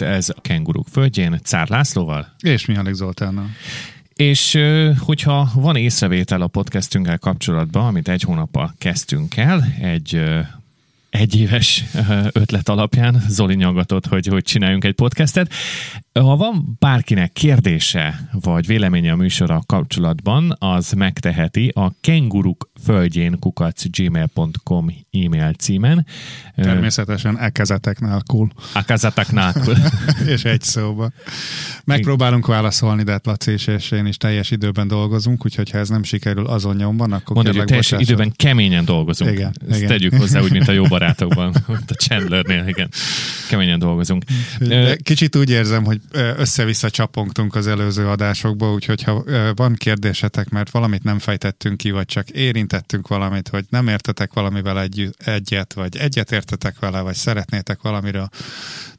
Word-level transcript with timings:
ismét 0.00 0.16
ez 0.16 0.28
a 0.28 0.40
Kenguruk 0.40 0.86
földjén, 0.88 1.40
Cár 1.42 1.68
Lászlóval. 1.68 2.26
És 2.40 2.66
Mihály 2.66 2.92
Zoltánnal. 2.92 3.48
És 4.14 4.58
hogyha 4.98 5.50
van 5.54 5.76
észrevétel 5.76 6.42
a 6.42 6.46
podcastünkkel 6.46 7.18
kapcsolatban, 7.18 7.86
amit 7.86 8.08
egy 8.08 8.22
hónappal 8.22 8.74
kezdtünk 8.78 9.36
el, 9.36 9.74
egy 9.80 10.20
egyéves 11.10 11.84
ötlet 12.32 12.68
alapján 12.68 13.22
Zoli 13.28 13.54
nyagatott, 13.54 14.06
hogy, 14.06 14.26
hogy 14.26 14.42
csináljunk 14.42 14.84
egy 14.84 14.94
podcastet. 14.94 15.52
Ha 16.12 16.36
van 16.36 16.76
bárkinek 16.78 17.32
kérdése 17.32 18.28
vagy 18.32 18.66
véleménye 18.66 19.12
a 19.12 19.16
műsorra 19.16 19.60
kapcsolatban, 19.66 20.56
az 20.58 20.92
megteheti 20.92 21.72
a 21.74 21.92
kenguruk 22.00 22.70
földjén 22.84 23.38
kukac 23.38 23.82
gmail.com 23.90 24.86
e-mail 25.10 25.52
címen. 25.52 26.06
Természetesen 26.56 27.38
ekezeteknál 27.38 28.22
cool. 28.26 28.50
Ekezeteknál 28.74 29.52
cool. 29.52 29.76
és 30.34 30.44
egy 30.44 30.62
szóba. 30.62 31.10
Megpróbálunk 31.84 32.46
válaszolni, 32.46 33.02
de 33.02 33.20
Laci 33.24 33.50
és, 33.50 33.90
én 33.90 34.06
is 34.06 34.16
teljes 34.16 34.50
időben 34.50 34.88
dolgozunk, 34.88 35.44
úgyhogy 35.44 35.70
ha 35.70 35.78
ez 35.78 35.88
nem 35.88 36.02
sikerül 36.02 36.46
azon 36.46 36.76
nyomban, 36.76 37.12
akkor 37.12 37.34
Mondjuk, 37.34 37.56
hogy 37.56 37.66
teljes 37.66 37.90
bocsásod. 37.90 38.08
időben 38.08 38.32
keményen 38.36 38.84
dolgozunk. 38.84 39.30
Igen, 39.30 39.52
Ezt 39.68 39.76
igen. 39.76 39.88
tegyük 39.88 40.14
hozzá, 40.14 40.40
úgy, 40.40 40.52
mint 40.52 40.68
a 40.68 40.72
jó 40.72 40.84
barátokban, 40.94 41.54
a 41.66 41.92
Chandlernél, 41.92 42.66
igen. 42.66 42.88
Keményen 43.48 43.78
dolgozunk. 43.78 44.24
De 44.58 44.96
kicsit 44.96 45.36
úgy 45.36 45.50
érzem, 45.50 45.84
hogy 45.84 45.99
össze-vissza 46.12 46.90
csapongtunk 46.90 47.54
az 47.54 47.66
előző 47.66 48.08
adásokba, 48.08 48.72
úgyhogy 48.72 49.02
ha 49.02 49.24
van 49.54 49.74
kérdésetek, 49.74 50.48
mert 50.48 50.70
valamit 50.70 51.02
nem 51.02 51.18
fejtettünk 51.18 51.76
ki, 51.76 51.90
vagy 51.90 52.06
csak 52.06 52.30
érintettünk 52.30 53.08
valamit, 53.08 53.48
hogy 53.48 53.64
nem 53.68 53.88
értetek 53.88 54.32
valamivel 54.32 54.80
egy, 54.80 55.10
egyet, 55.18 55.72
vagy 55.72 55.96
egyet 55.96 56.32
értetek 56.32 56.78
vele, 56.78 57.00
vagy 57.00 57.14
szeretnétek 57.14 57.82
valamiről 57.82 58.28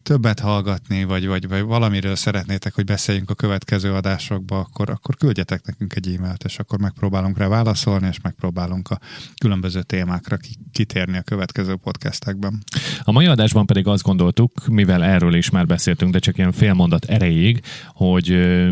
többet 0.03 0.39
hallgatni, 0.39 1.03
vagy, 1.03 1.27
vagy, 1.27 1.47
vagy 1.47 1.61
valamiről 1.61 2.15
szeretnétek, 2.15 2.73
hogy 2.73 2.85
beszéljünk 2.85 3.29
a 3.29 3.33
következő 3.33 3.93
adásokba, 3.93 4.59
akkor, 4.59 4.89
akkor 4.89 5.15
küldjetek 5.15 5.65
nekünk 5.65 5.95
egy 5.95 6.15
e-mailt, 6.15 6.43
és 6.43 6.59
akkor 6.59 6.79
megpróbálunk 6.79 7.37
rá 7.37 7.47
válaszolni, 7.47 8.07
és 8.07 8.21
megpróbálunk 8.21 8.89
a 8.89 8.99
különböző 9.37 9.81
témákra 9.81 10.37
kitérni 10.71 11.17
a 11.17 11.21
következő 11.21 11.75
podcastekben. 11.75 12.63
A 13.03 13.11
mai 13.11 13.25
adásban 13.25 13.65
pedig 13.65 13.87
azt 13.87 14.03
gondoltuk, 14.03 14.67
mivel 14.67 15.03
erről 15.03 15.33
is 15.33 15.49
már 15.49 15.65
beszéltünk, 15.65 16.11
de 16.11 16.19
csak 16.19 16.37
ilyen 16.37 16.51
fél 16.51 16.73
mondat 16.73 17.05
erejéig, 17.05 17.61
hogy 17.87 18.27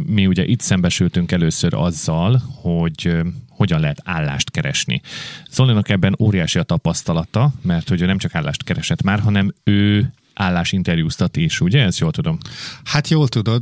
mi 0.06 0.28
ugye 0.28 0.46
itt 0.46 0.62
szembesültünk 0.62 1.32
először 1.32 1.74
azzal, 1.74 2.42
hogy 2.62 3.22
hogyan 3.50 3.80
lehet 3.80 4.02
állást 4.04 4.52
keresni. 4.52 5.02
Zolinak 5.50 5.90
ebben 5.90 6.16
óriási 6.20 6.60
a 6.60 6.64
tapasztalata, 6.64 7.52
mert 7.62 7.90
hogy 7.90 8.02
ő 8.02 8.06
nem 8.06 8.18
csak 8.18 8.36
állást 8.36 8.64
keresett 8.64 9.02
már, 9.02 9.20
hanem 9.20 9.54
ő 9.64 10.14
állásinterjúztat 10.40 11.38
is, 11.38 11.62
ugye? 11.62 11.84
Ezt 11.84 12.00
jól 12.00 12.12
tudom. 12.12 12.38
Hát 12.84 13.08
jól 13.08 13.28
tudod, 13.28 13.62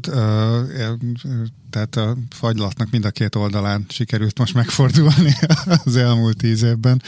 tehát 1.70 1.96
a 1.96 2.18
fagylatnak 2.30 2.90
mind 2.92 3.06
a 3.06 3.12
két 3.12 3.36
oldalán 3.36 3.86
sikerült 3.90 4.40
most 4.40 4.54
megfordulni 4.54 5.34
az 5.86 5.96
elmúlt 5.96 6.38
tíz 6.38 6.64
évben. 6.64 7.02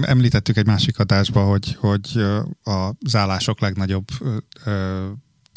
Említettük 0.00 0.56
egy 0.56 0.66
másik 0.66 0.98
adásban, 0.98 1.46
hogy, 1.46 1.76
hogy 1.80 2.24
az 2.62 3.16
állások 3.16 3.60
legnagyobb 3.60 4.04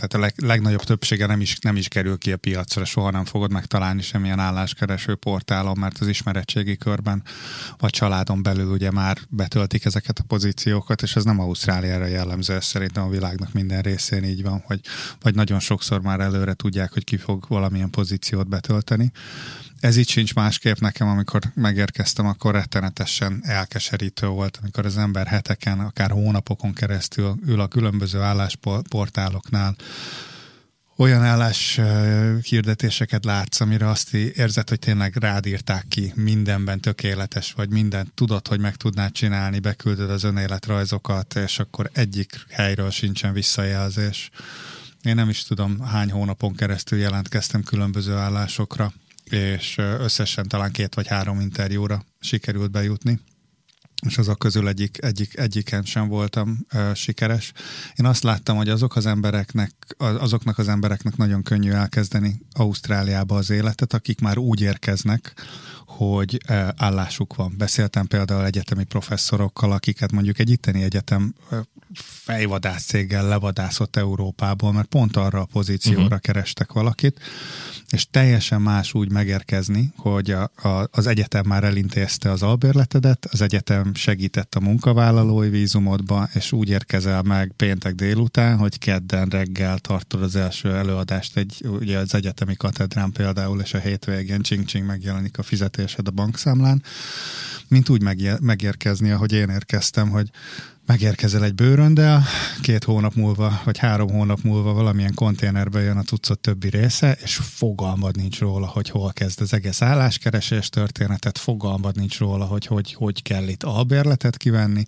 tehát 0.08 0.14
a 0.14 0.20
leg, 0.20 0.50
legnagyobb 0.50 0.84
többsége 0.84 1.26
nem 1.26 1.42
is, 1.42 1.58
nem 1.60 1.76
is 1.76 1.88
kerül 1.88 2.18
ki 2.18 2.32
a 2.32 2.38
piacra, 2.38 2.86
soha 2.86 3.12
nem 3.12 3.26
fogod 3.26 3.52
megtalálni 3.52 4.02
semmilyen 4.02 4.40
álláskereső 4.40 5.16
portálon, 5.16 5.78
mert 5.78 5.98
az 5.98 6.08
ismeretségi 6.08 6.78
körben 6.78 7.24
vagy 7.78 7.90
családon 7.90 8.44
belül 8.44 8.72
ugye 8.72 8.92
már 8.92 9.18
betöltik 9.30 9.86
ezeket 9.86 10.20
a 10.20 10.24
pozíciókat, 10.28 11.02
és 11.02 11.16
ez 11.16 11.24
nem 11.24 11.40
Ausztráliára 11.40 12.06
jellemző, 12.06 12.54
ez 12.56 12.66
szerintem 12.66 13.04
a 13.04 13.10
világnak 13.10 13.54
minden 13.54 13.82
részén 13.82 14.24
így 14.24 14.44
van, 14.44 14.64
hogy 14.66 14.80
vagy 15.22 15.36
nagyon 15.36 15.60
sokszor 15.60 16.02
már 16.02 16.20
előre 16.20 16.54
tudják, 16.54 16.94
hogy 16.94 17.04
ki 17.04 17.18
fog 17.18 17.46
valamilyen 17.48 17.90
pozíciót 17.90 18.48
betölteni 18.48 19.12
ez 19.84 19.98
így 19.98 20.10
sincs 20.10 20.34
másképp 20.34 20.78
nekem, 20.78 21.08
amikor 21.08 21.42
megérkeztem, 21.54 22.26
akkor 22.26 22.54
rettenetesen 22.54 23.42
elkeserítő 23.46 24.28
volt, 24.28 24.58
amikor 24.62 24.86
az 24.86 24.98
ember 24.98 25.28
heteken, 25.28 25.80
akár 25.80 26.12
hónapokon 26.12 26.74
keresztül 26.74 27.36
ül 27.46 27.60
a 27.60 27.68
különböző 27.68 28.20
állásportáloknál, 28.20 29.76
olyan 30.96 31.24
állás 31.24 31.80
hirdetéseket 32.42 33.26
látsz, 33.26 33.60
amire 33.60 33.90
azt 33.90 34.14
érzed, 34.14 34.70
hogy 34.70 34.80
tényleg 34.80 35.16
rád 35.16 35.46
írták 35.46 35.86
ki, 35.88 36.12
mindenben 36.16 36.80
tökéletes 36.80 37.52
vagy, 37.52 37.70
mindent 37.70 38.12
tudod, 38.14 38.48
hogy 38.48 38.60
meg 38.60 38.76
tudnád 38.76 39.12
csinálni, 39.12 39.60
beküldöd 39.60 40.10
az 40.10 40.24
önéletrajzokat, 40.24 41.36
és 41.36 41.60
akkor 41.60 41.90
egyik 41.94 42.46
helyről 42.50 42.90
sincsen 42.90 43.34
visszajelzés. 43.34 44.30
Én 45.02 45.16
nem 45.16 45.30
is 45.30 45.44
tudom, 45.44 45.80
hány 45.80 46.12
hónapon 46.12 46.56
keresztül 46.56 47.00
jelentkeztem 47.00 47.64
különböző 47.64 48.14
állásokra 48.14 48.94
és 49.30 49.78
összesen 49.78 50.48
talán 50.48 50.72
két 50.72 50.96
vagy 50.96 51.08
három 51.08 51.40
interjúra 51.40 52.06
sikerült 52.20 52.72
bejutni 52.72 53.20
és 54.06 54.18
azok 54.18 54.40
közül 54.40 54.68
egyik, 54.68 54.98
egyik, 55.02 55.38
egyiken 55.38 55.84
sem 55.84 56.08
voltam 56.08 56.66
uh, 56.74 56.94
sikeres. 56.94 57.52
Én 57.96 58.06
azt 58.06 58.24
láttam, 58.24 58.58
hogy 58.58 58.70
azok 58.70 58.96
az 58.96 59.06
embereknek, 59.06 59.72
azoknak 59.98 60.58
az 60.58 60.68
embereknek 60.68 61.16
nagyon 61.16 61.44
könnyű 61.44 61.72
elkezdeni 61.72 62.42
Ausztráliába 62.54 63.36
az 63.36 63.50
életet, 63.50 63.94
akik 63.94 64.20
már 64.20 64.38
úgy 64.38 64.62
érkeznek, 64.62 65.34
hogy 65.86 66.42
uh, 66.50 66.68
állásuk 66.76 67.36
van. 67.36 67.54
Beszéltem 67.58 68.08
például 68.08 68.46
egyetemi 68.46 68.84
professzorokkal, 68.84 69.72
akiket 69.72 70.12
mondjuk 70.12 70.40
egy 70.40 70.50
itteni 70.50 70.84
egyetem 70.84 71.34
uh, 71.52 71.60
fejvadász 71.96 72.84
céggel 72.84 73.28
levadászott 73.28 73.96
Európából, 73.96 74.72
mert 74.72 74.88
pont 74.88 75.18
arra 75.18 75.42
a 75.42 75.46
pozícióra 75.46 76.04
uh-huh. 76.04 76.20
kerestek 76.20 76.74
valakit, 76.74 77.20
és 77.90 78.08
teljesen 78.12 78.62
más 78.62 78.94
úgy 78.94 79.12
megérkezni, 79.12 79.94
hogy 79.98 80.32
a, 80.32 80.52
a, 80.56 80.88
az 80.92 81.08
egyetem 81.08 81.46
már 81.46 81.64
elintézte 81.64 82.32
az 82.32 82.44
albérletedet, 82.44 83.26
az 83.32 83.42
egyetem 83.42 83.93
segített 83.96 84.56
a 84.56 84.60
munkavállalói 84.60 85.50
vízumodba, 85.50 86.30
és 86.34 86.52
úgy 86.52 86.70
érkezel 86.70 87.22
meg 87.22 87.54
péntek 87.56 87.94
délután, 87.94 88.58
hogy 88.58 88.80
kedden 88.80 89.30
reggel 89.30 89.78
tartod 89.78 90.24
az 90.24 90.36
első 90.36 90.72
előadást 90.72 91.38
egy, 91.38 91.66
ugye 91.80 91.98
az 91.98 92.14
egyetemi 92.16 92.56
katedrán 92.56 93.12
például, 93.12 93.62
és 93.62 93.74
a 93.74 93.80
hétvégén 93.80 94.42
csing-csing 94.42 94.86
megjelenik 94.86 95.38
a 95.38 95.44
fizetésed 95.44 96.08
a 96.08 96.12
bankszámlán, 96.12 96.84
mint 97.68 97.90
úgy 97.90 98.02
megérkezni, 98.40 99.12
ahogy 99.12 99.32
én 99.34 99.50
érkeztem, 99.50 100.10
hogy 100.10 100.30
megérkezel 100.86 101.44
egy 101.44 101.54
bőröndel, 101.54 102.24
két 102.62 102.84
hónap 102.84 103.14
múlva, 103.14 103.62
vagy 103.64 103.78
három 103.78 104.10
hónap 104.10 104.42
múlva 104.42 104.74
valamilyen 104.74 105.14
konténerbe 105.14 105.82
jön 105.82 105.98
a 105.98 106.02
cuccot 106.02 106.40
többi 106.40 106.70
része, 106.70 107.18
és 107.24 107.36
fogalmad 107.36 108.16
nincs 108.16 108.40
róla, 108.40 108.68
hogy 108.68 108.90
hol 108.90 109.12
kezd 109.14 109.42
az 109.42 109.54
egész 109.54 109.82
álláskeresés 109.82 110.70
történetet, 110.70 111.38
fogalmad 111.38 111.96
nincs 111.96 112.18
róla, 112.18 112.46
hogy 112.46 112.66
hogy, 112.66 112.94
hogy 112.94 113.22
kell 113.22 113.48
itt 113.48 113.64
albérletet 113.64 114.38
kivenni. 114.38 114.86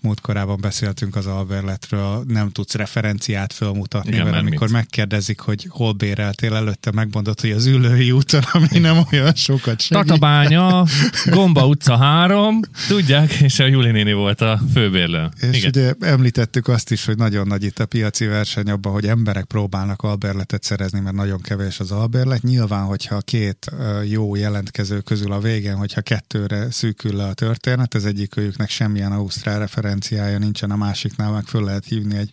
Múltkorában 0.00 0.58
beszéltünk 0.60 1.16
az 1.16 1.26
albérletről, 1.26 2.24
nem 2.28 2.50
tudsz 2.50 2.74
referenciát 2.74 3.52
felmutatni, 3.52 4.12
Igen, 4.12 4.24
mert 4.24 4.36
amikor 4.36 4.66
mit. 4.66 4.76
megkérdezik, 4.76 5.40
hogy 5.40 5.66
hol 5.68 5.92
béreltél 5.92 6.54
előtte, 6.54 6.90
megmondod, 6.90 7.40
hogy 7.40 7.50
az 7.50 7.66
ülői 7.66 8.10
úton, 8.10 8.42
ami 8.52 8.78
nem 8.78 9.04
olyan 9.12 9.34
sokat 9.34 9.80
segít. 9.80 10.06
Tatabánya, 10.06 10.86
Gomba 11.26 11.66
utca 11.66 11.96
3, 11.96 12.60
tudják, 12.88 13.32
és 13.32 13.58
a 13.58 13.66
Juli 13.66 13.90
néni 13.90 14.12
volt 14.12 14.40
a 14.40 14.60
főbérlő. 14.72 15.30
És 15.40 15.56
Igen. 15.56 15.68
ugye 15.68 16.08
említettük 16.08 16.68
azt 16.68 16.90
is, 16.90 17.04
hogy 17.04 17.16
nagyon 17.16 17.46
nagy 17.46 17.64
itt 17.64 17.78
a 17.78 17.86
piaci 17.86 18.26
verseny 18.26 18.70
abban, 18.70 18.92
hogy 18.92 19.06
emberek 19.06 19.44
próbálnak 19.44 20.02
albérletet 20.02 20.62
szerezni, 20.62 21.00
mert 21.00 21.16
nagyon 21.16 21.40
kevés 21.40 21.80
az 21.80 21.90
albérlet. 21.90 22.42
Nyilván, 22.42 22.84
hogyha 22.84 23.20
két 23.20 23.70
jó 24.08 24.34
jelentkező 24.34 25.00
közül 25.00 25.32
a 25.32 25.40
végén, 25.40 25.74
hogyha 25.74 26.00
kettőre 26.00 26.70
szűkül 26.70 27.16
le 27.16 27.24
a 27.24 27.34
történet, 27.34 27.94
az 27.94 28.04
egyikőjüknek 28.04 28.70
semmilyen 28.70 29.12
ausztrál 29.12 29.58
referenciája 29.58 30.38
nincsen, 30.38 30.70
a 30.70 30.76
másiknál 30.76 31.30
meg 31.30 31.44
föl 31.44 31.64
lehet 31.64 31.84
hívni 31.84 32.16
egy, 32.16 32.30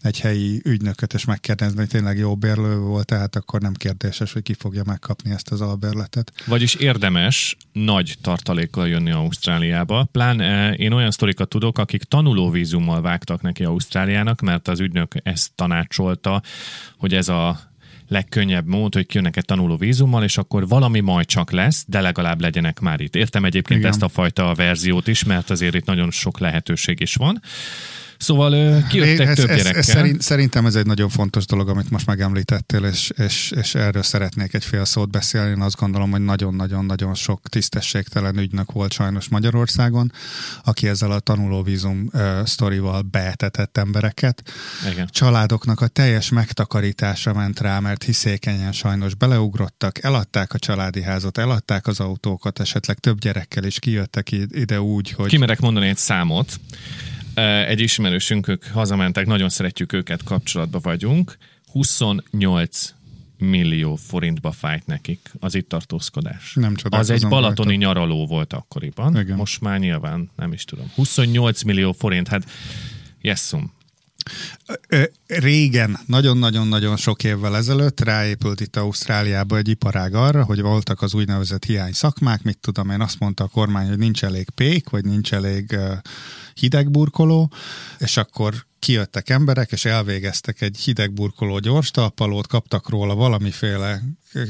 egy 0.00 0.20
helyi 0.20 0.60
ügynököt, 0.64 1.14
és 1.14 1.24
megkérdezni, 1.24 1.78
hogy 1.78 1.88
tényleg 1.88 2.18
jó 2.18 2.36
bérlő 2.36 2.76
volt, 2.76 3.06
tehát 3.06 3.36
akkor 3.36 3.60
nem 3.60 3.72
kérdéses, 3.72 4.32
hogy 4.32 4.42
ki 4.42 4.54
fogja 4.54 4.82
megkapni 4.86 5.30
ezt 5.30 5.50
az 5.50 5.60
albérletet. 5.60 6.32
Vagyis 6.46 6.74
érdemes 6.74 7.56
nagy 7.72 8.14
tartalékkal 8.22 8.88
jönni 8.88 9.10
Ausztráliába. 9.10 10.08
Plán 10.12 10.40
én 10.72 10.92
olyan 10.92 11.10
sztorikat 11.10 11.48
tudok, 11.48 11.78
akik 11.78 12.02
tanuló 12.02 12.39
vízummal 12.48 13.00
vágtak 13.00 13.42
neki 13.42 13.64
Ausztráliának, 13.64 14.40
mert 14.40 14.68
az 14.68 14.80
ügynök 14.80 15.14
ezt 15.22 15.52
tanácsolta, 15.54 16.42
hogy 16.96 17.14
ez 17.14 17.28
a 17.28 17.58
legkönnyebb 18.08 18.66
mód, 18.66 18.94
hogy 18.94 19.06
kijönnek 19.06 19.36
egy 19.36 19.44
tanuló 19.44 19.76
vízummal, 19.76 20.22
és 20.22 20.38
akkor 20.38 20.68
valami 20.68 21.00
majd 21.00 21.26
csak 21.26 21.50
lesz, 21.50 21.84
de 21.86 22.00
legalább 22.00 22.40
legyenek 22.40 22.80
már 22.80 23.00
itt. 23.00 23.16
Értem 23.16 23.44
egyébként 23.44 23.78
Igen. 23.78 23.90
ezt 23.90 24.02
a 24.02 24.08
fajta 24.08 24.54
verziót 24.54 25.06
is, 25.06 25.24
mert 25.24 25.50
azért 25.50 25.74
itt 25.74 25.84
nagyon 25.84 26.10
sok 26.10 26.38
lehetőség 26.38 27.00
is 27.00 27.14
van. 27.14 27.40
Szóval 28.20 28.82
kijöttek 28.88 29.28
ez, 29.28 29.36
több 29.36 29.48
ez, 29.48 29.56
gyerekkel. 29.56 29.80
Ez, 29.80 29.86
szerint, 29.86 30.22
szerintem 30.22 30.66
ez 30.66 30.74
egy 30.74 30.86
nagyon 30.86 31.08
fontos 31.08 31.46
dolog, 31.46 31.68
amit 31.68 31.90
most 31.90 32.06
megemlítettél, 32.06 32.84
és, 32.84 33.10
és, 33.16 33.52
és 33.56 33.74
erről 33.74 34.02
szeretnék 34.02 34.54
egy 34.54 34.64
fél 34.64 34.84
szót 34.84 35.10
beszélni. 35.10 35.50
Én 35.50 35.60
azt 35.60 35.76
gondolom, 35.76 36.10
hogy 36.10 36.20
nagyon-nagyon-nagyon 36.20 37.14
sok 37.14 37.48
tisztességtelen 37.48 38.38
ügynök 38.38 38.72
volt 38.72 38.92
sajnos 38.92 39.28
Magyarországon, 39.28 40.12
aki 40.64 40.88
ezzel 40.88 41.10
a 41.10 41.18
tanulóvízum 41.18 42.10
uh, 42.12 42.44
sztorival 42.44 43.02
beetetett 43.02 43.76
embereket. 43.76 44.42
Igen. 44.92 45.08
Családoknak 45.10 45.80
a 45.80 45.86
teljes 45.86 46.28
megtakarítása 46.28 47.32
ment 47.32 47.60
rá, 47.60 47.78
mert 47.78 48.02
hiszékenyen 48.02 48.72
sajnos 48.72 49.14
beleugrottak, 49.14 50.04
eladták 50.04 50.54
a 50.54 50.58
családi 50.58 51.02
házat, 51.02 51.38
eladták 51.38 51.86
az 51.86 52.00
autókat, 52.00 52.60
esetleg 52.60 52.98
több 52.98 53.18
gyerekkel 53.18 53.64
is 53.64 53.78
kijöttek 53.78 54.32
ide 54.32 54.80
úgy, 54.80 55.10
hogy... 55.10 55.28
Kimerek 55.28 55.60
mondani 55.60 55.88
egy 55.88 55.96
számot. 55.96 56.60
Egy 57.66 57.80
ismerősünk, 57.80 58.48
ők 58.48 58.64
hazamentek, 58.64 59.26
nagyon 59.26 59.48
szeretjük 59.48 59.92
őket, 59.92 60.22
kapcsolatba 60.22 60.78
vagyunk. 60.82 61.36
28 61.72 62.94
millió 63.38 63.94
forintba 63.96 64.50
fájt 64.52 64.86
nekik 64.86 65.30
az 65.38 65.54
itt 65.54 65.68
tartózkodás. 65.68 66.54
Nem 66.54 66.74
Az 66.88 67.10
egy 67.10 67.28
balatoni 67.28 67.68
rajta. 67.68 67.84
nyaraló 67.86 68.26
volt 68.26 68.52
akkoriban. 68.52 69.16
Igen. 69.20 69.36
Most 69.36 69.60
már 69.60 69.78
nyilván 69.78 70.30
nem 70.36 70.52
is 70.52 70.64
tudom. 70.64 70.90
28 70.94 71.62
millió 71.62 71.92
forint, 71.92 72.28
hát 72.28 72.44
jesszum. 73.20 73.72
Régen, 75.26 75.98
nagyon-nagyon-nagyon 76.06 76.96
sok 76.96 77.24
évvel 77.24 77.56
ezelőtt 77.56 78.00
ráépült 78.00 78.60
itt 78.60 78.76
Ausztráliába 78.76 79.56
egy 79.56 79.68
iparág 79.68 80.14
arra, 80.14 80.44
hogy 80.44 80.60
voltak 80.60 81.02
az 81.02 81.14
úgynevezett 81.14 81.64
hiány 81.64 81.92
szakmák, 81.92 82.42
mit 82.42 82.58
tudom 82.58 82.90
én, 82.90 83.00
azt 83.00 83.18
mondta 83.18 83.44
a 83.44 83.48
kormány, 83.48 83.88
hogy 83.88 83.98
nincs 83.98 84.24
elég 84.24 84.50
pék, 84.50 84.88
vagy 84.88 85.04
nincs 85.04 85.32
elég 85.32 85.76
hidegburkoló, 86.54 87.52
és 87.98 88.16
akkor 88.16 88.66
kijöttek 88.78 89.28
emberek, 89.28 89.72
és 89.72 89.84
elvégeztek 89.84 90.60
egy 90.60 90.76
hidegburkoló 90.78 91.58
gyors 91.58 91.90
talpalót, 91.90 92.46
kaptak 92.46 92.88
róla 92.88 93.14
valamiféle 93.14 94.02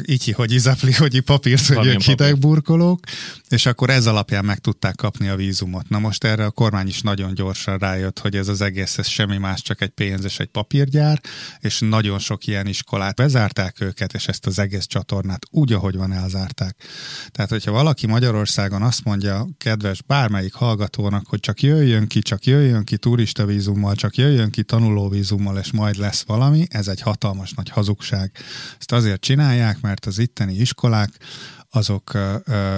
így, 0.06 0.32
hogy 0.32 0.52
izapli, 0.52 0.92
hogy 0.92 1.20
papírt, 1.20 1.66
hogy 1.66 1.86
ők 1.86 2.00
hidegburkolók, 2.00 3.04
és 3.48 3.66
akkor 3.66 3.90
ez 3.90 4.06
alapján 4.06 4.44
meg 4.44 4.58
tudták 4.58 4.94
kapni 4.94 5.28
a 5.28 5.36
vízumot. 5.36 5.88
Na 5.88 5.98
most 5.98 6.24
erre 6.24 6.44
a 6.44 6.50
kormány 6.50 6.88
is 6.88 7.00
nagyon 7.00 7.34
gyorsan 7.34 7.78
rájött, 7.78 8.18
hogy 8.18 8.36
ez 8.36 8.48
az 8.48 8.60
egész, 8.60 8.98
ez 8.98 9.06
semmi 9.06 9.36
más, 9.36 9.62
csak 9.62 9.80
egy 9.80 9.88
pénz 9.88 10.24
és 10.24 10.38
egy 10.38 10.46
papírgyár, 10.46 11.20
és 11.60 11.78
nagyon 11.78 12.18
sok 12.18 12.46
ilyen 12.46 12.66
iskolát 12.66 13.14
bezárták 13.14 13.80
őket, 13.80 14.12
és 14.12 14.28
ezt 14.28 14.46
az 14.46 14.58
egész 14.58 14.86
csatornát 14.86 15.46
úgy, 15.50 15.72
ahogy 15.72 15.96
van, 15.96 16.12
elzárták. 16.12 16.76
Tehát, 17.30 17.50
hogyha 17.50 17.70
valaki 17.70 18.06
Magyarországon 18.06 18.82
azt 18.82 19.04
mondja, 19.04 19.48
kedves 19.58 20.02
bármelyik 20.02 20.54
hallgatónak, 20.54 21.26
hogy 21.26 21.40
csak 21.40 21.62
jöjjön 21.62 22.06
ki, 22.06 22.20
csak 22.20 22.44
jöjjön 22.44 22.84
ki 22.84 22.96
turista 22.96 23.46
vízummal, 23.46 23.94
csak 23.94 24.16
jöjjön 24.16 24.50
ki 24.50 24.62
tanulóvízummal, 24.62 25.58
és 25.58 25.70
majd 25.70 25.96
lesz 25.96 26.22
valami, 26.26 26.66
ez 26.68 26.88
egy 26.88 27.00
hatalmas 27.00 27.52
nagy 27.52 27.68
hazugság. 27.68 28.32
Ezt 28.78 28.92
azért 28.92 29.20
csinálják, 29.20 29.69
mert 29.80 30.06
az 30.06 30.18
itteni 30.18 30.54
iskolák 30.54 31.10
azok 31.70 32.18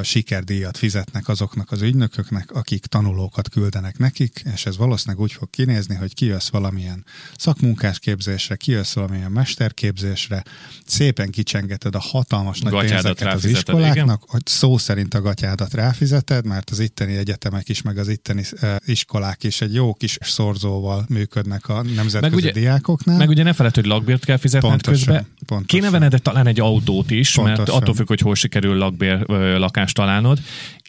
sikerdíjat 0.03 0.77
fizetnek 0.77 1.29
azoknak 1.29 1.71
az 1.71 1.83
ügynököknek, 1.83 2.50
akik 2.50 2.87
tanulókat 2.87 3.49
küldenek 3.49 3.99
nekik, 3.99 4.43
és 4.55 4.67
ez 4.67 4.77
valószínűleg 4.77 5.23
úgy 5.23 5.33
fog 5.33 5.50
kinézni, 5.50 5.94
hogy 5.94 6.15
kijössz 6.15 6.49
valamilyen 6.49 7.05
szakmunkásképzésre, 7.37 8.56
kijössz 8.56 8.94
valamilyen 8.94 9.31
mesterképzésre, 9.31 10.43
szépen 10.87 11.31
kicsengeted 11.31 11.94
a 11.94 12.00
hatalmas 12.00 12.61
nagy 12.61 12.73
gatyádat 12.73 13.03
pénzeket 13.03 13.35
az 13.35 13.44
iskoláknak, 13.44 13.94
igen? 13.94 14.19
hogy 14.27 14.47
szó 14.47 14.79
szerint 14.79 15.15
a 15.15 15.21
gatyádat 15.21 15.75
ráfizeted, 15.75 16.47
mert 16.47 16.71
az 16.71 16.79
itteni 16.79 17.17
egyetemek 17.17 17.69
is, 17.69 17.83
meg 17.83 17.99
az 17.99 18.09
itteni 18.09 18.44
iskolák 18.85 19.44
is 19.44 19.61
egy 19.61 19.75
jó 19.75 19.94
kis 19.94 20.19
szorzóval 20.21 21.05
működnek 21.09 21.69
a 21.69 21.83
nemzetközi 21.83 22.21
meg 22.21 22.33
ugye, 22.35 22.53
diákoknál. 22.53 23.17
Meg 23.17 23.29
ugye 23.29 23.43
ne 23.43 23.53
feled, 23.53 23.75
hogy 23.75 23.87
lakbért 23.87 24.25
kell 24.25 24.37
fizetned 24.37 24.71
pontosan, 24.71 25.06
közben. 25.06 25.27
Pontosan. 25.47 25.81
Kéne 25.81 25.91
venned 25.91 26.23
talán 26.23 26.47
egy 26.47 26.61
autót 26.61 27.11
is, 27.11 27.35
pontosan. 27.35 27.59
mert 27.59 27.83
attól 27.83 27.94
függ, 27.94 28.06
hogy 28.06 28.21
hol 28.21 28.35
sikerül 28.35 28.81
lakbér, 28.82 29.25
lakást 29.58 29.94
találnod, 29.94 30.38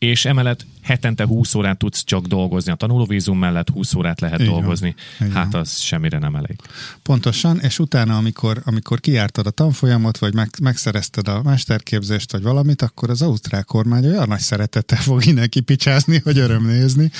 és 0.03 0.25
emellett 0.25 0.65
hetente 0.81 1.25
20 1.25 1.55
órát 1.55 1.77
tudsz 1.77 2.03
csak 2.03 2.25
dolgozni. 2.25 2.71
A 2.71 2.75
tanulóvízum 2.75 3.37
mellett 3.37 3.69
20 3.69 3.93
órát 3.93 4.21
lehet 4.21 4.39
Igen. 4.39 4.51
dolgozni. 4.51 4.95
Igen. 5.19 5.31
Hát 5.31 5.53
az 5.53 5.77
semmire 5.77 6.17
nem 6.17 6.35
elég. 6.35 6.55
Pontosan, 7.01 7.59
és 7.59 7.79
utána, 7.79 8.17
amikor, 8.17 8.61
amikor 8.65 8.99
kiártad 8.99 9.47
a 9.47 9.49
tanfolyamot, 9.49 10.17
vagy 10.17 10.33
meg, 10.33 10.49
megszerezted 10.61 11.27
a 11.27 11.41
mesterképzést, 11.43 12.31
vagy 12.31 12.41
valamit, 12.41 12.81
akkor 12.81 13.09
az 13.09 13.21
ausztrál 13.21 13.63
kormány 13.63 14.05
olyan 14.05 14.27
nagy 14.27 14.39
szeretettel 14.39 15.01
fog 15.01 15.25
innen 15.25 15.49
kipicsázni, 15.49 16.21
hogy 16.23 16.37
öröm 16.37 16.65
nézni. 16.65 17.11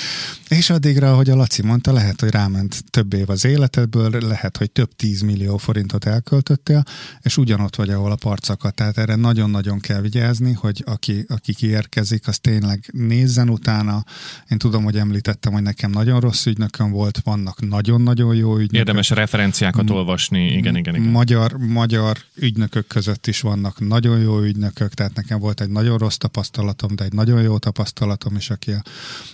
És 0.48 0.70
addigra, 0.70 1.12
ahogy 1.12 1.30
a 1.30 1.36
Laci 1.36 1.62
mondta, 1.62 1.92
lehet, 1.92 2.20
hogy 2.20 2.30
ráment 2.30 2.84
több 2.90 3.12
év 3.12 3.30
az 3.30 3.44
életedből, 3.44 4.10
lehet, 4.10 4.56
hogy 4.56 4.70
több 4.70 4.96
tíz 4.96 5.20
millió 5.20 5.56
forintot 5.56 6.04
elköltöttél, 6.04 6.84
és 7.22 7.36
ugyanott 7.36 7.76
vagy, 7.76 7.90
ahol 7.90 8.12
a 8.12 8.16
parcakat. 8.16 8.74
Tehát 8.74 8.98
erre 8.98 9.14
nagyon-nagyon 9.14 9.80
kell 9.80 10.00
vigyázni, 10.00 10.52
hogy 10.52 10.82
aki, 10.86 11.24
aki 11.28 11.54
kiérkezik, 11.54 12.28
az 12.28 12.38
tényleg 12.38 12.73
nézzen 12.92 13.48
utána. 13.48 14.04
Én 14.50 14.58
tudom, 14.58 14.84
hogy 14.84 14.96
említettem, 14.96 15.52
hogy 15.52 15.62
nekem 15.62 15.90
nagyon 15.90 16.20
rossz 16.20 16.46
ügynökön 16.46 16.90
volt, 16.90 17.20
vannak 17.24 17.68
nagyon-nagyon 17.68 18.34
jó 18.34 18.52
ügynökök. 18.52 18.76
Érdemes 18.76 19.10
referenciákat 19.10 19.90
olvasni, 19.90 20.46
igen, 20.46 20.76
igen, 20.76 20.94
igen. 20.94 21.10
Magyar, 21.10 21.52
magyar 21.52 22.16
ügynökök 22.34 22.86
között 22.86 23.26
is 23.26 23.40
vannak 23.40 23.80
nagyon 23.80 24.20
jó 24.20 24.40
ügynökök, 24.40 24.94
tehát 24.94 25.14
nekem 25.14 25.38
volt 25.38 25.60
egy 25.60 25.70
nagyon 25.70 25.98
rossz 25.98 26.16
tapasztalatom, 26.16 26.94
de 26.94 27.04
egy 27.04 27.12
nagyon 27.12 27.42
jó 27.42 27.58
tapasztalatom 27.58 28.36
is, 28.36 28.50
aki 28.50 28.72
a 28.72 28.82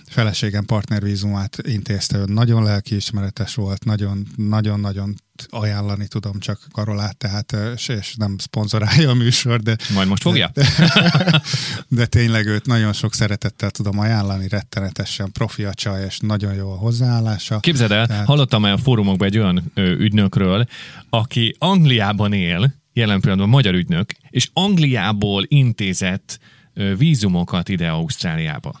feleségem 0.07 0.65
partnervízumát 0.65 1.57
intézte, 1.67 2.17
ő 2.17 2.23
nagyon 2.25 2.63
lelkiismeretes 2.63 3.55
volt, 3.55 3.85
nagyon, 3.85 4.27
nagyon-nagyon 4.35 5.15
ajánlani 5.49 6.07
tudom 6.07 6.39
csak 6.39 6.67
Karolát, 6.71 7.17
tehát 7.17 7.55
és 7.87 8.15
nem 8.17 8.35
szponzorálja 8.37 9.09
a 9.09 9.13
műsor, 9.13 9.61
de... 9.61 9.75
Majd 9.93 10.07
most 10.07 10.21
fogja? 10.21 10.51
De, 10.53 10.65
de 11.87 12.05
tényleg 12.05 12.45
őt 12.45 12.65
nagyon 12.65 12.93
sok 12.93 13.13
szeretettel 13.13 13.71
tudom 13.71 13.99
ajánlani, 13.99 14.47
rettenetesen 14.47 15.31
profi 15.31 15.63
a 15.63 15.73
csaj, 15.73 16.05
és 16.05 16.19
nagyon 16.19 16.53
jó 16.53 16.71
a 16.71 16.75
hozzáállása. 16.75 17.59
Képzeld 17.59 17.91
el, 17.91 18.07
tehát... 18.07 18.25
hallottam 18.25 18.61
már 18.61 18.73
a 18.73 18.77
fórumokban 18.77 19.27
egy 19.27 19.37
olyan 19.37 19.71
ö, 19.73 19.91
ügynökről, 19.91 20.65
aki 21.09 21.55
Angliában 21.59 22.33
él, 22.33 22.73
jelen 22.93 23.19
pillanatban 23.19 23.49
magyar 23.49 23.73
ügynök, 23.73 24.11
és 24.29 24.49
Angliából 24.53 25.43
intézett 25.47 26.39
vízumokat 26.97 27.69
ide 27.69 27.89
Ausztráliába. 27.89 28.79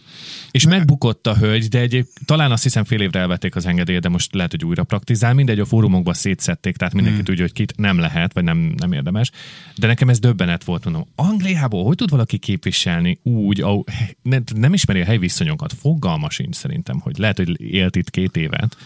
És 0.51 0.63
ne. 0.63 0.69
megbukott 0.77 1.27
a 1.27 1.37
hölgy, 1.37 1.67
de 1.67 1.79
egy, 1.79 2.05
talán 2.25 2.51
azt 2.51 2.63
hiszem 2.63 2.83
fél 2.83 3.01
évre 3.01 3.19
elvették 3.19 3.55
az 3.55 3.65
engedélyt, 3.65 4.01
de 4.01 4.09
most 4.09 4.33
lehet, 4.33 4.51
hogy 4.51 4.65
újra 4.65 4.83
praktizál. 4.83 5.33
Mindegy, 5.33 5.59
a 5.59 5.65
fórumokban 5.65 6.13
szétszették, 6.13 6.77
tehát 6.77 6.93
mindenki 6.93 7.17
hmm. 7.17 7.27
tudja, 7.27 7.43
hogy 7.43 7.53
kit 7.53 7.73
nem 7.77 7.99
lehet, 7.99 8.33
vagy 8.33 8.43
nem, 8.43 8.73
nem 8.77 8.91
érdemes. 8.91 9.31
De 9.75 9.87
nekem 9.87 10.09
ez 10.09 10.19
döbbenet 10.19 10.63
volt, 10.63 10.83
mondom. 10.83 11.07
Angliából 11.15 11.83
hogy 11.83 11.95
tud 11.95 12.09
valaki 12.09 12.37
képviselni 12.37 13.19
úgy, 13.23 13.61
ahol, 13.61 13.83
ne, 14.21 14.37
nem 14.55 14.73
ismeri 14.73 15.01
a 15.01 15.05
helyviszonyokat, 15.05 15.73
fogalma 15.73 16.29
sincs 16.29 16.55
szerintem, 16.55 16.99
hogy 16.99 17.17
lehet, 17.17 17.37
hogy 17.37 17.61
élt 17.61 17.95
itt 17.95 18.09
két 18.09 18.37
évet. 18.37 18.77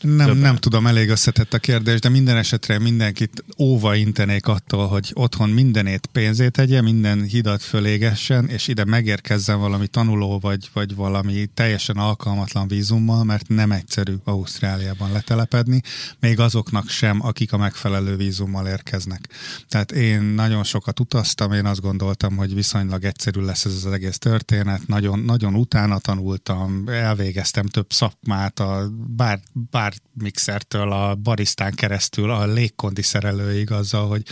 Nem, 0.00 0.38
nem 0.38 0.56
tudom, 0.56 0.86
elég 0.86 1.08
összetett 1.08 1.54
a 1.54 1.58
kérdés, 1.58 2.00
de 2.00 2.08
minden 2.08 2.36
esetre 2.36 2.78
mindenkit 2.78 3.44
óva 3.58 3.94
intenék 3.94 4.46
attól, 4.46 4.86
hogy 4.86 5.10
otthon 5.14 5.50
mindenét 5.50 6.06
pénzét 6.06 6.52
tegye, 6.52 6.80
minden 6.82 7.22
hidat 7.22 7.62
fölégessen, 7.62 8.48
és 8.48 8.68
ide 8.68 8.84
megérkezzen 8.84 9.58
valami 9.58 9.86
tanuló, 9.86 10.38
vagy, 10.38 10.70
vagy 10.72 10.94
valami 10.94 11.46
teljesen 11.54 11.96
alkalmatlan 11.96 12.68
vízummal, 12.68 13.24
mert 13.24 13.48
nem 13.48 13.72
egyszerű 13.72 14.14
Ausztráliában 14.24 15.12
letelepedni, 15.12 15.80
még 16.20 16.40
azoknak 16.40 16.88
sem, 16.88 17.26
akik 17.26 17.52
a 17.52 17.56
megfelelő 17.56 18.16
vízummal 18.16 18.66
érkeznek. 18.66 19.28
Tehát 19.68 19.92
én 19.92 20.22
nagyon 20.22 20.64
sokat 20.64 21.00
utaztam, 21.00 21.52
én 21.52 21.66
azt 21.66 21.80
gondoltam, 21.80 22.36
hogy 22.36 22.54
viszonylag 22.54 23.04
egyszerű 23.04 23.40
lesz 23.40 23.64
ez 23.64 23.72
az 23.72 23.86
egész 23.86 24.18
történet, 24.18 24.86
nagyon, 24.86 25.18
nagyon 25.18 25.54
utána 25.54 25.98
tanultam, 25.98 26.84
elvégeztem 26.86 27.66
több 27.66 27.92
szakmát, 27.92 28.60
a, 28.60 28.90
bár, 29.16 29.40
bár 29.70 29.77
mixertől 30.22 30.92
a 30.92 31.14
barisztán 31.14 31.74
keresztül 31.74 32.30
a 32.30 32.46
légkondi 32.46 33.02
szerelőig 33.02 33.70
azzal, 33.70 34.08
hogy 34.08 34.22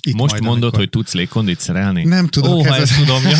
itt 0.00 0.14
Most 0.14 0.30
majd, 0.30 0.42
mondod, 0.42 0.62
amikor... 0.62 0.78
hogy 0.78 0.90
tudsz 0.90 1.12
légkondit 1.12 1.60
szerelni? 1.60 2.04
Nem 2.04 2.26
tudok. 2.26 2.54
Ó, 2.54 2.64
ez 2.64 2.80
ezt 2.80 2.96
tudom, 2.98 3.22
ja. 3.22 3.38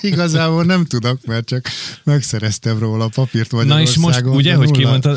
Igazából 0.12 0.64
nem 0.64 0.84
tudok, 0.84 1.24
mert 1.26 1.46
csak 1.46 1.68
megszereztem 2.02 2.78
róla 2.78 3.04
a 3.04 3.08
papírt 3.08 3.52
Magyarországon. 3.52 3.84
Na 3.84 3.90
és 3.90 4.24
most 4.24 4.36
ugye, 4.36 4.54
hogy 4.54 4.70
kimondta, 4.70 5.16